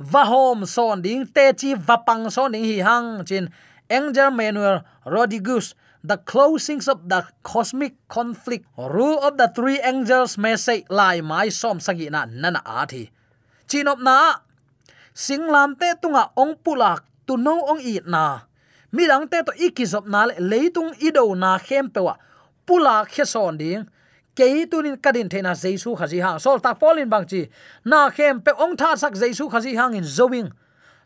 Va 0.00 0.24
hom 0.24 0.64
son 0.64 1.02
ding, 1.04 1.28
te 1.28 1.52
chi 1.52 1.76
vapang 1.76 2.32
son 2.32 2.52
ding 2.52 2.64
hi 2.64 2.80
hang. 2.80 3.28
Chin 3.28 3.52
angel 3.92 4.30
manuel 4.32 4.80
rodriguez 5.04 5.76
the 6.04 6.20
closings 6.28 6.86
of 6.86 7.08
the 7.08 7.24
cosmic 7.42 7.96
conflict 8.12 8.68
rule 8.76 9.18
of 9.24 9.40
the 9.40 9.48
three 9.56 9.80
angels 9.80 10.36
message 10.36 10.84
lai 10.92 11.24
mai 11.24 11.48
som 11.48 11.80
sagi 11.80 12.12
na 12.12 12.28
nana 12.28 12.60
athi 12.60 13.08
chinop 13.66 13.98
na 14.04 14.44
singlam 15.14 15.78
te 15.80 15.88
tunga 16.02 16.30
ong 16.36 16.54
pulak 16.60 17.06
tu 17.26 17.36
no 17.36 17.64
ong 17.70 17.80
i 17.80 18.00
na. 18.04 18.44
Mirang 18.92 19.30
te 19.30 19.42
to 19.42 19.52
ikizop 19.58 20.06
na 20.06 20.26
le 20.26 20.34
leitung 20.38 20.92
ido 21.00 21.34
na 21.34 21.58
khem 21.58 21.90
pewa 21.90 22.18
pulak 22.66 23.08
khe 23.08 23.24
son 23.24 23.56
ding. 23.56 23.86
Ke 24.34 24.66
tunin 24.66 24.98
kadin 24.98 25.28
thena 25.28 25.54
jesu 25.54 25.94
khazi 25.94 26.18
hang. 26.20 26.38
Sol 26.38 26.58
tak 26.60 26.78
polin 26.78 27.08
bang 27.08 27.24
chi, 27.24 27.48
na 27.84 28.10
khem 28.10 28.42
pe 28.42 28.52
ong 28.58 28.76
tha 28.76 28.96
sak 28.96 29.14
jesu 29.14 29.48
khazi 29.48 29.74
hang 29.74 29.94
in 29.94 30.04
zowing 30.04 30.50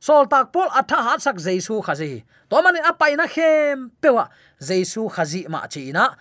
sol 0.01 0.27
tak 0.31 0.51
pol 0.55 0.71
atha 0.71 0.99
hat 1.03 1.21
sak 1.23 1.37
jesu 1.39 1.83
khazi. 1.83 2.25
To 2.49 2.63
mani 2.65 2.81
apai 2.81 3.13
na 3.17 3.27
khem 3.27 3.91
pewa. 4.01 4.31
Jesu 4.59 5.07
khazi 5.07 5.47
ma 5.49 5.67
chi 5.69 5.93
na 5.93 6.17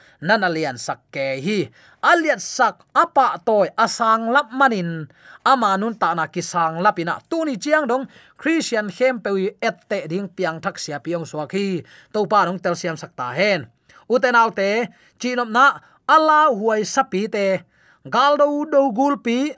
sak 0.76 1.00
ke 1.12 1.40
hi. 1.40 1.70
Aliat 2.04 2.42
sak 2.42 2.86
apa 2.94 3.40
toy 3.46 3.70
asang 3.78 4.30
lap 4.34 4.52
manin. 4.52 5.08
Amanun 5.46 5.96
ta 5.98 6.14
na 6.14 6.28
ki 6.28 6.42
sang 6.42 6.84
lapina 6.84 7.22
tuni 7.30 7.56
chiang 7.58 7.88
dong 7.88 8.08
christian 8.38 8.90
khem 8.92 9.20
pewi 9.24 9.56
ette 9.62 10.08
ding 10.10 10.28
piang 10.28 10.60
thak 10.60 10.78
sia 10.78 11.00
piong 11.00 11.26
so 11.26 11.40
khi. 11.48 11.82
To 12.14 12.28
pa 12.28 12.46
nong 12.46 12.60
tel 12.60 12.76
siam 12.76 12.98
sak 12.98 13.16
ta 13.16 13.32
hen. 13.32 13.68
Uten 14.10 14.36
autte 14.36 14.88
chinom 15.20 15.52
na 15.52 15.80
ala 16.08 16.52
huai 16.52 16.84
sapi 16.84 17.28
te. 17.28 17.64
Do 18.08 18.82
gulpi, 18.96 19.52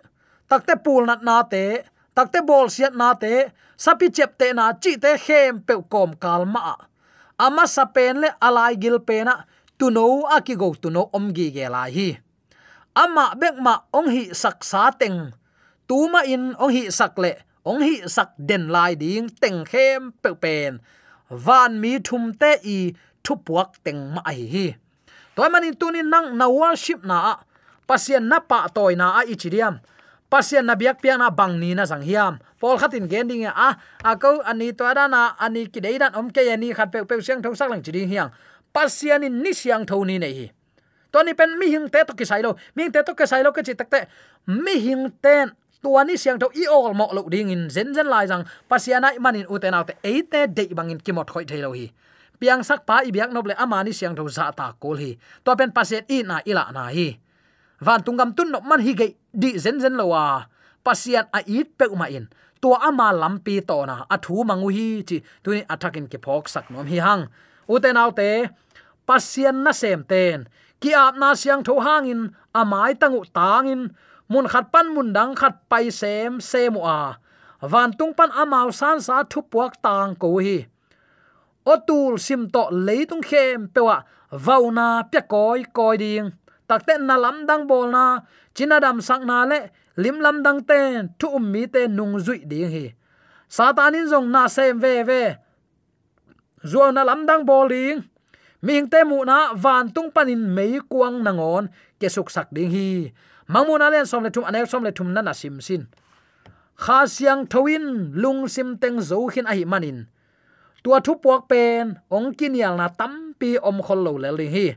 takte 0.50 0.74
pul 0.84 1.06
nat 1.06 1.22
na 1.22 1.44
te 1.44 1.86
takte 2.20 2.44
bol 2.44 2.68
siat 2.68 2.92
na 3.00 3.16
te, 3.16 3.48
sapi 3.80 4.12
chep 4.12 4.36
te 4.36 4.52
na 4.52 4.76
chi 4.76 5.00
te 5.00 5.16
hem 5.16 5.64
pe 5.64 5.80
kom 5.88 6.12
kalma 6.20 6.76
ama 7.40 7.64
sapen 7.64 8.20
le 8.20 8.30
alai 8.44 8.76
gil 8.76 9.00
pe 9.00 9.24
na, 9.24 9.48
tu 9.80 9.88
no 9.88 10.28
akigo 10.36 10.76
tu 10.82 10.92
no 10.92 11.08
om 11.16 11.32
gi 11.36 11.48
ge 11.56 11.66
la 11.72 11.84
hi. 11.96 12.10
Ama 13.04 13.26
bek 13.40 13.56
ma 13.66 13.74
ong 13.98 14.10
hi 14.12 14.24
sak 14.42 14.60
sa 14.72 14.92
teng. 14.92 15.32
Tu 15.88 15.98
ma 16.12 16.22
in 16.34 16.52
ong 16.60 16.74
hi 16.76 16.84
sak 17.00 17.16
le, 17.24 17.32
ong 17.64 17.80
hi 17.88 17.96
sak 18.16 18.36
den 18.50 18.68
lai 18.76 19.00
ding 19.00 19.32
teng 19.42 19.64
khem 19.72 20.12
pe 20.22 20.30
pen. 20.44 20.84
Van 21.46 21.80
mi 21.82 21.94
thum 22.08 22.36
te 22.42 22.52
i 22.76 22.78
thu 23.24 23.34
puak 23.46 23.80
teng 23.86 24.02
ma 24.14 24.22
ai 24.28 24.44
hi. 24.54 24.68
Toy 25.36 25.48
manin 25.48 25.80
tunin 25.80 26.12
nang 26.12 26.36
na 26.36 26.52
worship 26.52 27.08
na, 27.08 27.40
pasien 27.88 28.28
na 28.28 28.44
pa 28.44 28.68
toy 28.76 29.00
na 29.00 29.08
a 29.20 29.22
ichidiam 29.24 29.80
pasien 30.30 30.64
na 30.64 30.78
biak 30.78 31.02
piana 31.02 31.34
bang 31.34 31.58
ni 31.58 31.74
na 31.74 31.90
sang 31.90 32.06
hiam. 32.06 32.38
Pol 32.62 32.78
khatin 32.78 33.10
gending 33.10 33.50
ah, 33.50 33.74
a 34.06 34.14
a 34.14 34.16
ko 34.16 34.40
ani 34.46 34.72
to 34.78 34.86
da 34.86 35.10
na 35.10 35.34
ani 35.42 35.66
ki 35.68 35.82
dei 35.82 35.98
dan 35.98 36.14
om 36.16 36.30
ke 36.30 36.46
ani 36.46 36.72
khat 36.72 36.94
pe 36.94 37.04
pe 37.04 37.18
siang 37.20 37.42
thong 37.42 37.58
sak 37.58 37.68
lang 37.68 37.82
chi 37.82 37.92
ding 37.92 38.08
hiang. 38.08 38.30
Pasien 38.70 39.26
in 39.26 39.42
ni 39.42 39.52
siang 39.52 39.84
tho 39.90 40.06
ni 40.06 40.22
nei 40.22 40.34
hi. 40.34 40.48
To 41.10 41.26
ni 41.26 41.34
pen 41.34 41.58
mi 41.58 41.74
hing 41.74 41.90
te 41.90 42.06
to 42.06 42.14
ki 42.14 42.26
sai 42.30 42.46
lo. 42.46 42.54
Mi 42.78 42.86
hing 42.86 42.94
te 42.94 43.02
to 43.02 43.18
ki 43.18 43.26
sai 43.26 43.42
lo 43.42 43.50
ke 43.52 43.66
chi 43.66 43.74
tak 43.74 43.90
te. 43.90 44.06
Mi 44.46 44.78
hing 44.78 45.10
ten 45.18 45.58
tua 45.82 46.06
ni 46.06 46.14
siang 46.14 46.38
tho 46.38 46.54
i 46.54 46.70
ol 46.70 46.94
mo 46.94 47.10
lo 47.10 47.26
ding 47.26 47.50
in 47.50 47.70
zen 47.74 47.98
zen 47.98 48.06
lai 48.06 48.30
jang. 48.30 48.46
Pasiana 48.70 49.18
manin 49.18 49.50
u 49.50 49.58
te 49.58 49.74
na 49.74 49.82
te 49.82 49.98
autte 50.06 50.46
eite 50.46 50.54
de 50.54 50.70
bangin 50.78 51.02
kimot 51.02 51.26
khoi 51.34 51.50
thei 51.50 51.66
lo 51.66 51.74
hi. 51.74 51.90
Piang 52.40 52.62
sak 52.64 52.86
pa 52.86 53.02
i 53.02 53.12
biak 53.12 53.34
noble 53.34 53.58
amani 53.58 53.92
siang 53.92 54.14
tho 54.16 54.30
za 54.30 54.54
ta 54.54 54.78
kol 54.78 55.02
hi. 55.02 55.18
To 55.44 55.58
pen 55.58 55.74
paset 55.74 56.06
i 56.08 56.22
na 56.22 56.40
ila 56.46 56.70
na 56.70 56.94
hi 56.94 57.18
van 57.86 58.04
tungam 58.06 58.36
tun 58.38 58.52
no 58.52 58.60
man 58.70 58.82
hi 58.86 58.94
ge 59.00 59.08
di 59.42 59.50
zen 59.64 59.78
zen 59.84 59.96
lowa 60.00 60.48
pasian 60.84 61.26
a 61.38 61.40
it 61.46 61.78
pe 61.78 61.86
uma 61.86 62.08
in. 62.10 62.26
Tua 62.62 62.78
ama 62.88 63.08
lampi 63.22 63.56
to 63.70 63.86
na. 63.90 63.96
Athu 64.14 64.44
mangu 64.50 64.70
hi 64.78 64.88
chi. 65.08 65.18
Tu 65.44 65.50
ni 65.56 65.62
attacking 65.74 66.08
ke 66.12 66.18
phok 66.26 66.46
sak 66.54 66.66
nom 66.72 66.88
hi 66.92 67.00
hang. 67.06 67.24
Uten 67.70 68.00
autte 68.02 68.50
pasian 69.08 69.64
na 69.64 69.72
sem 69.72 70.04
ten. 70.12 70.48
Ki 70.82 70.92
ap 70.94 71.16
na 71.22 71.30
siang 71.42 71.64
tho 71.68 71.80
hangin 71.86 72.22
amai 72.56 72.96
tangu 73.02 73.22
in, 73.74 73.82
mun 74.32 74.48
khat 74.52 74.72
pan 74.72 74.88
mun 74.96 75.14
dang 75.14 75.36
khat 75.36 75.56
pai 75.70 75.90
sem 75.90 76.40
se 76.40 76.70
mu 76.70 76.82
a. 76.82 77.20
Van 77.62 77.92
tung 77.98 78.14
pan 78.14 78.32
amao 78.32 78.72
san 78.72 78.98
sa 79.02 79.24
thu 79.24 79.40
puak 79.52 79.74
tang 79.84 80.16
ko 80.16 80.40
hi. 80.40 80.58
Otul 81.66 82.18
sim 82.26 82.50
to 82.54 82.64
leitung 82.72 83.24
khem 83.30 83.68
pewa 83.74 83.98
vauna 84.32 85.04
pe 85.12 85.20
koi 85.22 85.64
koi 85.78 85.98
ding 85.98 86.32
takte 86.70 87.02
na 87.02 87.18
lam 87.18 87.50
dang 87.50 87.66
bol 87.66 87.90
na 87.90 88.22
chinadam 88.54 89.02
dam 89.02 89.22
na 89.26 89.38
le, 89.50 89.60
lim 89.98 90.22
lam 90.22 90.44
dang 90.46 90.62
ten 90.70 91.10
thu 91.20 91.28
um 91.38 91.46
mi 91.52 91.66
te 91.66 91.88
nung 91.88 92.16
zui 92.26 92.46
ding 92.46 92.70
hi. 92.70 92.86
Satanin 93.50 94.06
zong 94.12 94.30
na 94.30 94.48
sem 94.48 94.78
ve 94.80 95.04
ve. 95.10 95.24
Zo 96.62 96.92
na 96.94 97.02
lam 97.04 97.26
dang 97.26 97.44
bol 97.50 97.68
ding. 97.68 98.06
Ming 98.62 98.86
te 98.92 99.04
mu 99.04 99.26
na 99.26 99.54
van 99.54 99.90
tung 99.90 100.12
panin 100.12 100.54
mei 100.56 100.78
kuang 100.92 101.24
nangon 101.26 101.66
ke 102.00 102.08
suk 102.16 102.30
sak 102.30 102.48
ding 102.54 102.70
hi. 102.70 103.10
Mangmuna 103.50 103.90
len 103.90 104.06
som 104.06 104.24
le 104.24 104.30
thum 104.30 104.46
anek 104.46 104.70
som 104.70 104.84
le 104.86 104.92
thum 104.92 105.10
na 105.14 105.22
na 105.26 105.34
sim 105.34 105.58
sin. 105.62 105.90
Kha 106.78 107.08
siang 107.08 107.50
thoin 107.52 108.14
lung 108.14 108.48
sim 108.48 108.78
teng 108.78 109.02
zo 109.02 109.28
khin 109.34 109.50
a 109.50 109.54
hi 109.58 109.66
manin. 109.66 110.06
Tua 110.84 111.00
thu 111.04 111.20
puak 111.24 111.52
pen, 111.52 112.00
ong 112.08 112.32
kinial 112.38 112.78
na 112.80 112.88
tam 112.88 113.34
pi 113.40 113.58
om 113.60 113.82
khol 113.84 114.00
lo 114.06 114.12
le 114.20 114.46
hi 114.56 114.68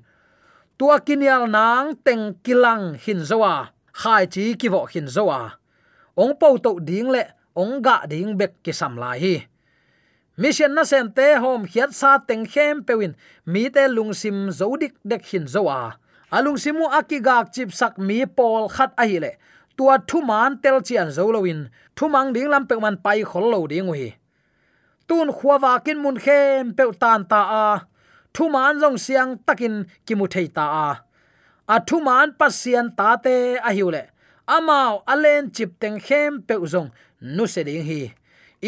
tua 0.82 0.98
kinial 0.98 1.46
nang 1.46 1.94
teng 2.02 2.34
kilang 2.42 2.98
hin 2.98 3.22
zowa 3.22 3.70
khai 3.94 4.26
chi 4.26 4.58
ki 4.58 4.66
vo 4.66 4.82
hin 4.90 5.06
zowa 5.06 5.54
ong 6.18 6.34
pau 6.34 6.58
to 6.58 6.82
ding 6.82 7.06
le 7.06 7.22
ong 7.54 7.78
ga 7.86 8.02
ding 8.10 8.34
bek 8.34 8.66
ki 8.66 8.74
sam 8.74 8.98
lai 8.98 9.18
hi. 9.22 9.36
Mission 10.34 10.74
na 10.74 10.82
sen 10.82 11.14
te 11.14 11.38
hom 11.38 11.70
khiat 11.70 11.94
sa 11.94 12.18
teng 12.18 12.42
khem 12.42 12.82
pewin 12.82 13.14
mi 13.46 13.70
te 13.70 13.86
lungsim 13.86 14.50
zodik 14.50 14.98
dek 15.06 15.22
hin 15.30 15.46
zowa 15.46 16.02
alung 16.34 16.58
simu 16.58 16.90
akigak 16.98 17.54
chip 17.54 17.70
sak 17.70 17.94
mi 18.02 18.26
pol 18.26 18.66
khat 18.66 18.90
a 18.98 19.06
hi 19.06 19.22
le 19.22 19.38
tua 19.78 20.02
thu 20.08 20.18
man 20.18 20.58
tel 20.62 20.82
chian 20.82 21.14
zo 21.14 21.30
loin 21.30 21.70
thu 21.94 22.10
mang 22.10 22.34
ding 22.34 22.50
lam 22.50 22.66
pe 22.66 22.74
man 22.82 22.98
pai 23.04 23.22
khol 23.30 23.46
lo 23.54 23.70
ding 23.70 23.86
hi 23.94 24.18
tun 25.06 25.30
khuwa 25.30 25.78
kin 25.84 26.02
mun 26.02 26.18
khem 26.24 26.74
pe 26.74 26.84
tan 26.98 27.22
ta 27.30 27.40
a 27.66 27.91
thu 28.34 28.48
man 28.54 28.80
jong 28.80 28.98
siang 29.04 29.32
takin 29.46 29.74
kimu 30.06 30.26
thei 30.32 30.46
ta 30.56 30.64
a. 30.86 30.88
A 31.74 31.76
thu 31.88 31.96
man 32.06 32.28
pasian 32.38 32.86
ta 32.98 33.08
te 33.24 33.34
a 33.68 33.70
hiule 33.76 34.02
amao 34.46 35.02
alen 35.12 35.50
chip 35.54 35.70
teng 35.80 35.98
khem 36.06 36.32
pe 36.46 36.54
uzong 36.64 36.90
nu 37.20 37.46
se 37.46 37.62
ding 37.68 37.84
hi. 37.88 38.00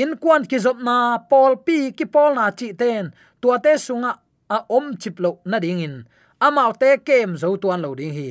In 0.00 0.10
kwan 0.22 0.42
ki 0.50 0.58
zop 0.64 0.78
na 0.88 1.18
pol 1.30 1.52
pi 1.66 1.76
ki 1.98 2.04
pol 2.14 2.30
na 2.34 2.50
chi 2.58 2.68
ten. 2.80 3.04
Tua 3.40 3.58
te 3.64 3.72
sunga 3.86 4.12
a 4.56 4.58
om 4.76 4.86
chip 5.00 5.16
lo 5.24 5.30
na 5.44 5.58
ding 5.64 5.80
in. 5.86 5.96
Amao 6.46 6.72
te 6.80 6.90
kem 7.06 7.36
zo 7.36 7.56
tuan 7.62 7.82
lo 7.84 7.94
ding 7.94 8.14
hi. 8.18 8.28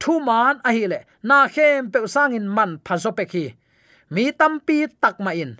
Thu 0.00 0.12
man 0.28 0.54
a 0.68 0.70
hi 0.76 0.84
le. 0.92 0.98
Na 1.28 1.48
khem 1.54 1.90
pe 1.92 1.98
sang 2.14 2.34
in 2.38 2.46
man 2.56 2.70
phazo 2.84 3.10
pe 3.18 3.24
khi 3.32 3.44
mi 4.10 4.24
tampi 4.40 4.78
tak 5.02 5.16
ma 5.24 5.30
in. 5.42 5.52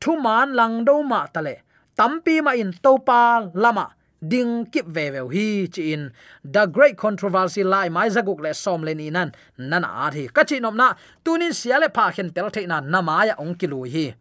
Thu 0.00 0.10
man 0.24 0.48
lang 0.58 0.84
do 0.84 1.02
ma 1.02 1.20
tale 1.34 1.54
tampi 1.98 2.34
ma 2.46 2.52
in 2.62 2.70
to 2.84 2.92
pa 3.08 3.20
lama 3.54 3.86
ding 4.20 4.66
kip 4.72 4.86
ve 4.86 5.10
ve 5.10 5.20
hi 5.34 5.68
chi 5.68 5.92
in. 5.92 6.12
The 6.44 6.66
great 6.66 6.96
controversy 6.96 7.64
lai 7.64 7.88
mai 7.88 8.08
zaguk 8.08 8.40
le 8.40 8.54
som 8.54 8.82
le 8.82 8.94
ni 8.94 9.10
nan 9.10 9.32
nan 9.58 9.84
a 9.84 10.10
thi 10.10 10.28
ka 10.28 10.44
chi 10.44 10.58
nom 10.58 10.76
na 10.76 10.94
tunin 11.24 11.52
sia 11.52 11.78
le 11.78 11.88
pha 11.88 12.10
khen 12.10 12.30
tel 12.30 12.50
the 12.50 12.66
na 12.66 12.80
na 12.80 13.00
ma 13.02 13.22
ya 13.24 13.34
ong 13.38 13.54
ki 13.54 13.66
lu 13.66 13.84
hi. 13.84 14.14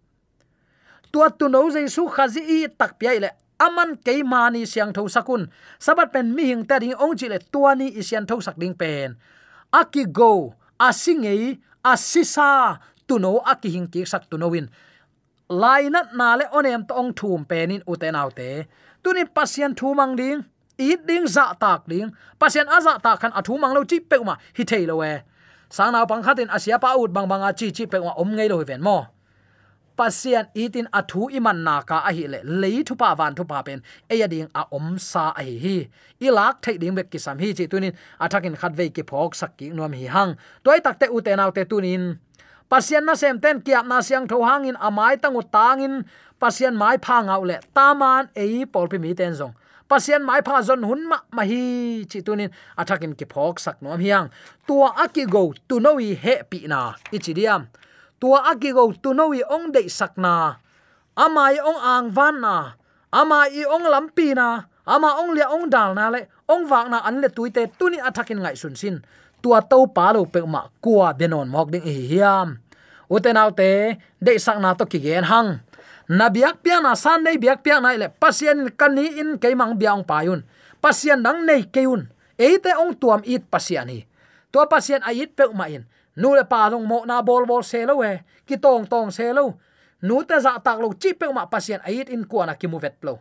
Tua 1.11 1.29
tu 1.29 1.49
no 1.49 1.69
jesu 1.69 2.07
khazi 2.07 2.41
i 2.41 2.67
tak 2.67 2.99
pi 2.99 3.19
le 3.19 3.29
aman 3.59 3.97
ke 4.05 4.21
mani 4.23 4.65
siang 4.65 4.93
tho 4.93 5.03
sakun 5.09 5.49
sabat 5.79 6.13
pen 6.13 6.33
mi 6.35 6.43
hing 6.49 6.63
ta 6.69 6.79
ding 6.79 6.93
ong 6.93 7.17
chi 7.19 7.27
le 7.27 7.39
tua 7.53 7.73
i 7.73 8.01
sian 8.07 8.25
tho 8.29 8.39
sak 8.39 8.57
ding 8.61 8.73
pen 8.73 9.17
aki 9.73 10.03
go 10.05 10.53
asingei 10.79 11.57
asisa 11.83 12.77
tuno 13.07 13.41
aki 13.51 13.69
hing 13.75 13.87
ki 13.93 14.05
sak 14.05 14.29
tuno 14.29 14.47
win 14.53 14.69
laina 15.49 16.01
na 16.13 16.35
le 16.39 16.45
onem 16.57 16.81
to 16.87 16.93
ong 17.01 17.11
thum 17.19 17.41
penin 17.49 17.81
uten 17.91 18.15
autte 18.21 18.49
tunin 19.07 19.27
pasien 19.37 19.71
thu 19.79 19.95
mang 19.95 20.19
ding 20.19 20.43
ít 20.77 20.99
ding 21.07 21.27
za 21.27 21.53
tak 21.59 21.87
ding. 21.87 22.11
Pasien 22.39 22.67
aza 22.67 22.99
ta 23.03 23.15
khan 23.15 23.31
athu 23.31 23.57
mang 23.57 23.73
lo 23.73 23.83
chi 23.83 23.99
pe 23.99 24.17
ma, 24.27 24.35
hi 24.57 24.63
thei 24.63 24.85
lo 24.85 24.95
we. 25.01 25.11
Sang 25.69 25.91
na 25.91 26.05
pang 26.05 26.23
khatin 26.23 26.49
asia 26.55 26.77
pa 26.77 26.95
ut 27.01 27.11
bang 27.15 27.27
bang 27.27 27.41
a 27.41 27.51
chi 27.59 27.71
chi 27.71 27.85
pe 27.85 27.99
ma, 27.99 28.11
om 28.21 28.35
ngei 28.35 28.49
lo 28.49 28.63
ven 28.63 28.81
mo. 28.81 29.05
Pasien 29.97 30.45
itin 30.53 30.87
athu 30.99 31.21
iman 31.37 31.63
na 31.63 31.81
ka 31.81 31.97
a 32.09 32.11
hi 32.17 32.27
le 32.33 32.39
le 32.61 32.83
thu 32.87 32.95
pa 32.95 33.15
van 33.19 33.35
thu 33.35 33.43
pa 33.43 33.61
pen. 33.67 33.81
E 34.09 34.15
ya 34.21 34.27
ding 34.27 34.49
a 34.53 34.61
om 34.77 34.99
sa 34.99 35.23
a 35.39 35.41
hi 35.47 35.57
hi. 35.65 35.77
Ilak 36.25 36.61
thei 36.63 36.77
ding 36.81 36.95
bek 36.97 37.09
ki 37.11 37.19
sam 37.25 37.37
hi 37.39 37.53
chi 37.57 37.65
tunin 37.71 37.93
athakin 38.23 38.55
khat 38.61 38.73
ve 38.79 38.85
ki 38.95 39.03
phok 39.09 39.31
sak 39.39 39.57
ki 39.57 39.65
nom 39.77 39.93
hi 39.99 40.05
hang. 40.15 40.31
Toy 40.63 40.79
tak 40.85 40.99
te 40.99 41.05
u 41.15 41.17
te 41.25 41.31
naw 41.35 41.49
te 41.55 41.63
tunin. 41.71 42.03
Pasien 42.67 43.05
na 43.07 43.15
sem 43.15 43.39
ten 43.39 43.63
kiap 43.63 43.87
na 43.87 44.03
siang 44.03 44.27
tho 44.27 44.43
hangin 44.43 44.75
amai 44.87 45.15
tangu 45.15 45.41
tangin 45.55 46.03
pasian 46.39 46.75
mai 46.81 46.97
pha 47.05 47.17
ngau 47.27 47.41
le 47.49 47.57
taman 47.75 48.23
ei 48.35 48.65
pol 48.65 48.87
pi 48.91 48.97
mi 48.97 49.13
ten 49.13 49.33
zong. 49.39 49.53
Pasian 49.89 50.21
mai 50.27 50.41
pha 50.47 50.61
zon 50.67 50.83
hun 50.83 51.01
ma 51.09 51.17
ma 51.35 51.43
hi 51.49 51.61
chi 52.11 52.19
tunin. 52.25 52.49
Athakin 52.79 53.13
ki 53.19 53.25
phok 53.33 53.55
sak 53.59 53.77
nom 53.81 53.99
hiang. 53.99 54.27
Tua 54.67 54.89
aki 55.03 55.23
go 55.25 55.53
tu 55.67 55.79
noi 55.79 56.13
he 56.23 56.35
pi 56.49 56.59
na 56.71 56.79
ichidiam 57.15 57.61
tua 58.19 58.39
aki 58.51 58.69
go 58.77 58.91
tu 59.03 59.13
noi 59.13 59.41
ong 59.55 59.71
de 59.75 59.81
sakna 59.89 60.57
amai 61.17 61.57
ong 61.57 61.81
ang 61.81 62.07
van 62.13 62.35
na. 62.41 62.55
Ama 63.09 63.49
i 63.49 63.63
ong 63.65 63.85
lampi 63.87 64.35
na. 64.37 64.69
Ama 64.85 65.09
ong 65.23 65.31
le 65.35 65.43
ong 65.47 65.65
dal 65.73 65.95
na 65.97 66.11
le. 66.13 66.27
Ong 66.47 66.67
wak 66.69 66.87
na 66.91 67.01
an 67.07 67.19
le 67.23 67.29
tuite 67.31 67.65
tuni 67.79 67.97
athakin 67.97 68.43
ngai 68.43 68.55
sun 68.55 68.75
sin. 68.75 69.01
Tua 69.41 69.63
to 69.63 69.87
pa 69.89 70.13
lo 70.13 70.25
pe 70.25 70.43
ma 70.45 70.67
kwa 70.83 71.15
denon 71.17 71.49
mok 71.49 71.71
ding 71.73 71.87
hi 71.87 72.07
hiam. 72.11 72.59
Uten 73.09 73.39
autte 73.39 73.97
de 74.19 74.33
sak 74.37 74.59
na 74.59 74.75
to 74.75 74.85
ki 74.85 74.99
gen 74.99 75.23
hang 75.23 75.63
na 76.07 76.31
biak 76.31 76.63
pia 76.63 76.79
na, 76.79 76.95
san 76.95 77.23
nei 77.23 77.37
biak 77.37 77.63
pia 77.63 77.79
na 77.79 77.95
le 77.95 78.07
pasien 78.09 78.71
kan 78.75 78.95
ni 78.95 79.19
in 79.19 79.37
ke 79.39 79.51
mang 79.55 79.75
biang 79.75 80.03
payun. 80.07 80.43
Pasien 80.81 81.21
nang 81.21 81.43
nei 81.43 81.67
keun 81.67 82.07
eite 82.39 82.71
ong 82.79 82.95
tuam 82.95 83.21
it 83.27 83.47
pasien 83.51 83.87
hi. 83.91 84.07
To 84.51 84.63
pasien 84.67 85.03
a 85.03 85.11
it 85.11 85.35
pe 85.35 85.47
ma 85.53 85.67
in. 85.67 85.83
Nu 86.15 86.33
le 86.33 86.43
pa 86.47 86.69
long 86.71 86.87
mo 86.87 87.05
na 87.05 87.21
bol 87.21 87.45
bol 87.45 87.63
se 87.63 87.85
lo 87.85 88.01
we 88.01 88.23
ki 88.47 88.57
tong 88.57 88.87
tong 88.87 89.11
se 89.11 89.33
lo. 89.33 89.59
Nu 90.01 90.23
te 90.23 90.39
za 90.39 90.57
tak 90.63 90.79
lo 90.79 90.93
chi 90.95 91.13
pe 91.13 91.27
ma 91.33 91.45
pasien 91.45 91.81
a 91.83 91.89
it 91.91 92.09
in 92.09 92.23
ku 92.23 92.39
na 92.45 92.55
ki 92.55 92.67
mu 92.67 92.79
vet 92.79 92.97
lo 93.03 93.19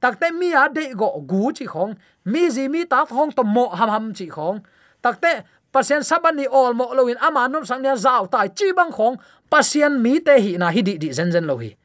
takte 0.00 0.32
mi 0.32 0.52
a 0.56 0.68
de 0.68 0.94
go 0.94 1.20
gu 1.20 1.52
chi 1.52 1.66
khong. 1.66 1.94
Mi 2.24 2.50
ji 2.50 2.68
mi 2.68 2.84
ta 2.84 3.04
khong 3.04 3.32
to 3.36 3.42
mo 3.44 3.68
ham 3.68 3.88
ham 3.88 4.12
chi 4.14 4.26
khong. 4.26 4.60
Takte 5.02 5.44
pasien 5.72 6.02
sabani 6.02 6.46
all 6.48 6.74
mo 6.74 6.92
loin 6.94 7.16
ama 7.20 7.48
nom 7.48 7.64
sang 7.64 7.82
nya 7.82 7.94
zau 7.94 8.26
tai 8.26 8.48
chi 8.48 8.72
bang 8.72 8.90
khong. 8.90 9.16
Pasien 9.50 10.02
mi 10.02 10.20
te 10.20 10.40
hi 10.40 10.56
na 10.56 10.70
hi 10.70 10.82
di 10.82 10.98
di 10.98 11.12
zen 11.12 11.32
zen 11.32 11.46
lo 11.46 11.56
hi 11.56 11.76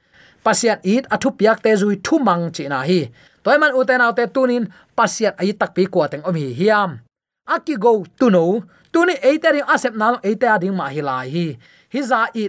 pasiat 0.45 0.79
it 0.85 1.03
athu 1.13 1.29
piak 1.39 1.57
te 1.65 1.71
zui 1.81 1.95
thu 2.05 2.15
mang 2.27 2.43
chi 2.55 2.63
na 2.73 2.79
hi. 2.89 2.99
Toy 3.43 3.57
man 3.61 3.73
uten 3.79 4.01
autte 4.05 4.23
tunin 4.35 4.63
pasiat 4.97 5.33
ai 5.41 5.51
tak 5.59 5.71
pi 5.75 5.83
ko 5.93 6.05
teng 6.11 6.23
om 6.29 6.35
hi 6.41 6.47
hiam. 6.59 6.89
Aki 7.55 7.75
go 7.83 7.91
tu 8.19 8.29
no 8.35 8.43
tuni 8.93 9.15
eiteri 9.29 9.61
asep 9.73 9.93
na 10.01 10.07
eite 10.29 10.47
ading 10.55 10.75
ma 10.79 10.85
hi 10.93 11.01
lai 11.09 11.27
hi. 11.35 11.47
Hi 11.93 12.01
za 12.09 12.19
i 12.33 12.43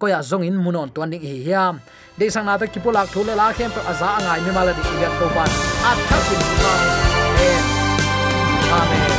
ko 0.00 0.06
ya 0.12 0.20
zong 0.30 0.44
in 0.48 0.56
munon 0.64 0.88
tuan 0.94 1.10
ding 1.10 1.22
hi 1.22 1.36
hiam. 1.46 1.74
De 2.18 2.30
sang 2.30 2.46
na 2.46 2.58
ta 2.58 2.66
kipulak 2.66 3.08
thule 3.12 3.34
la 3.40 3.52
khem 3.52 3.70
to 3.76 3.80
aza 3.90 4.08
angai 4.18 4.40
mi 4.44 4.50
mala 4.56 4.72
di 4.72 4.82
igat 4.94 5.12
to 5.18 5.26
ban. 5.34 5.50
At 5.90 5.98
khakin 6.08 6.40
amen. 6.72 7.62
Amen. 8.80 9.09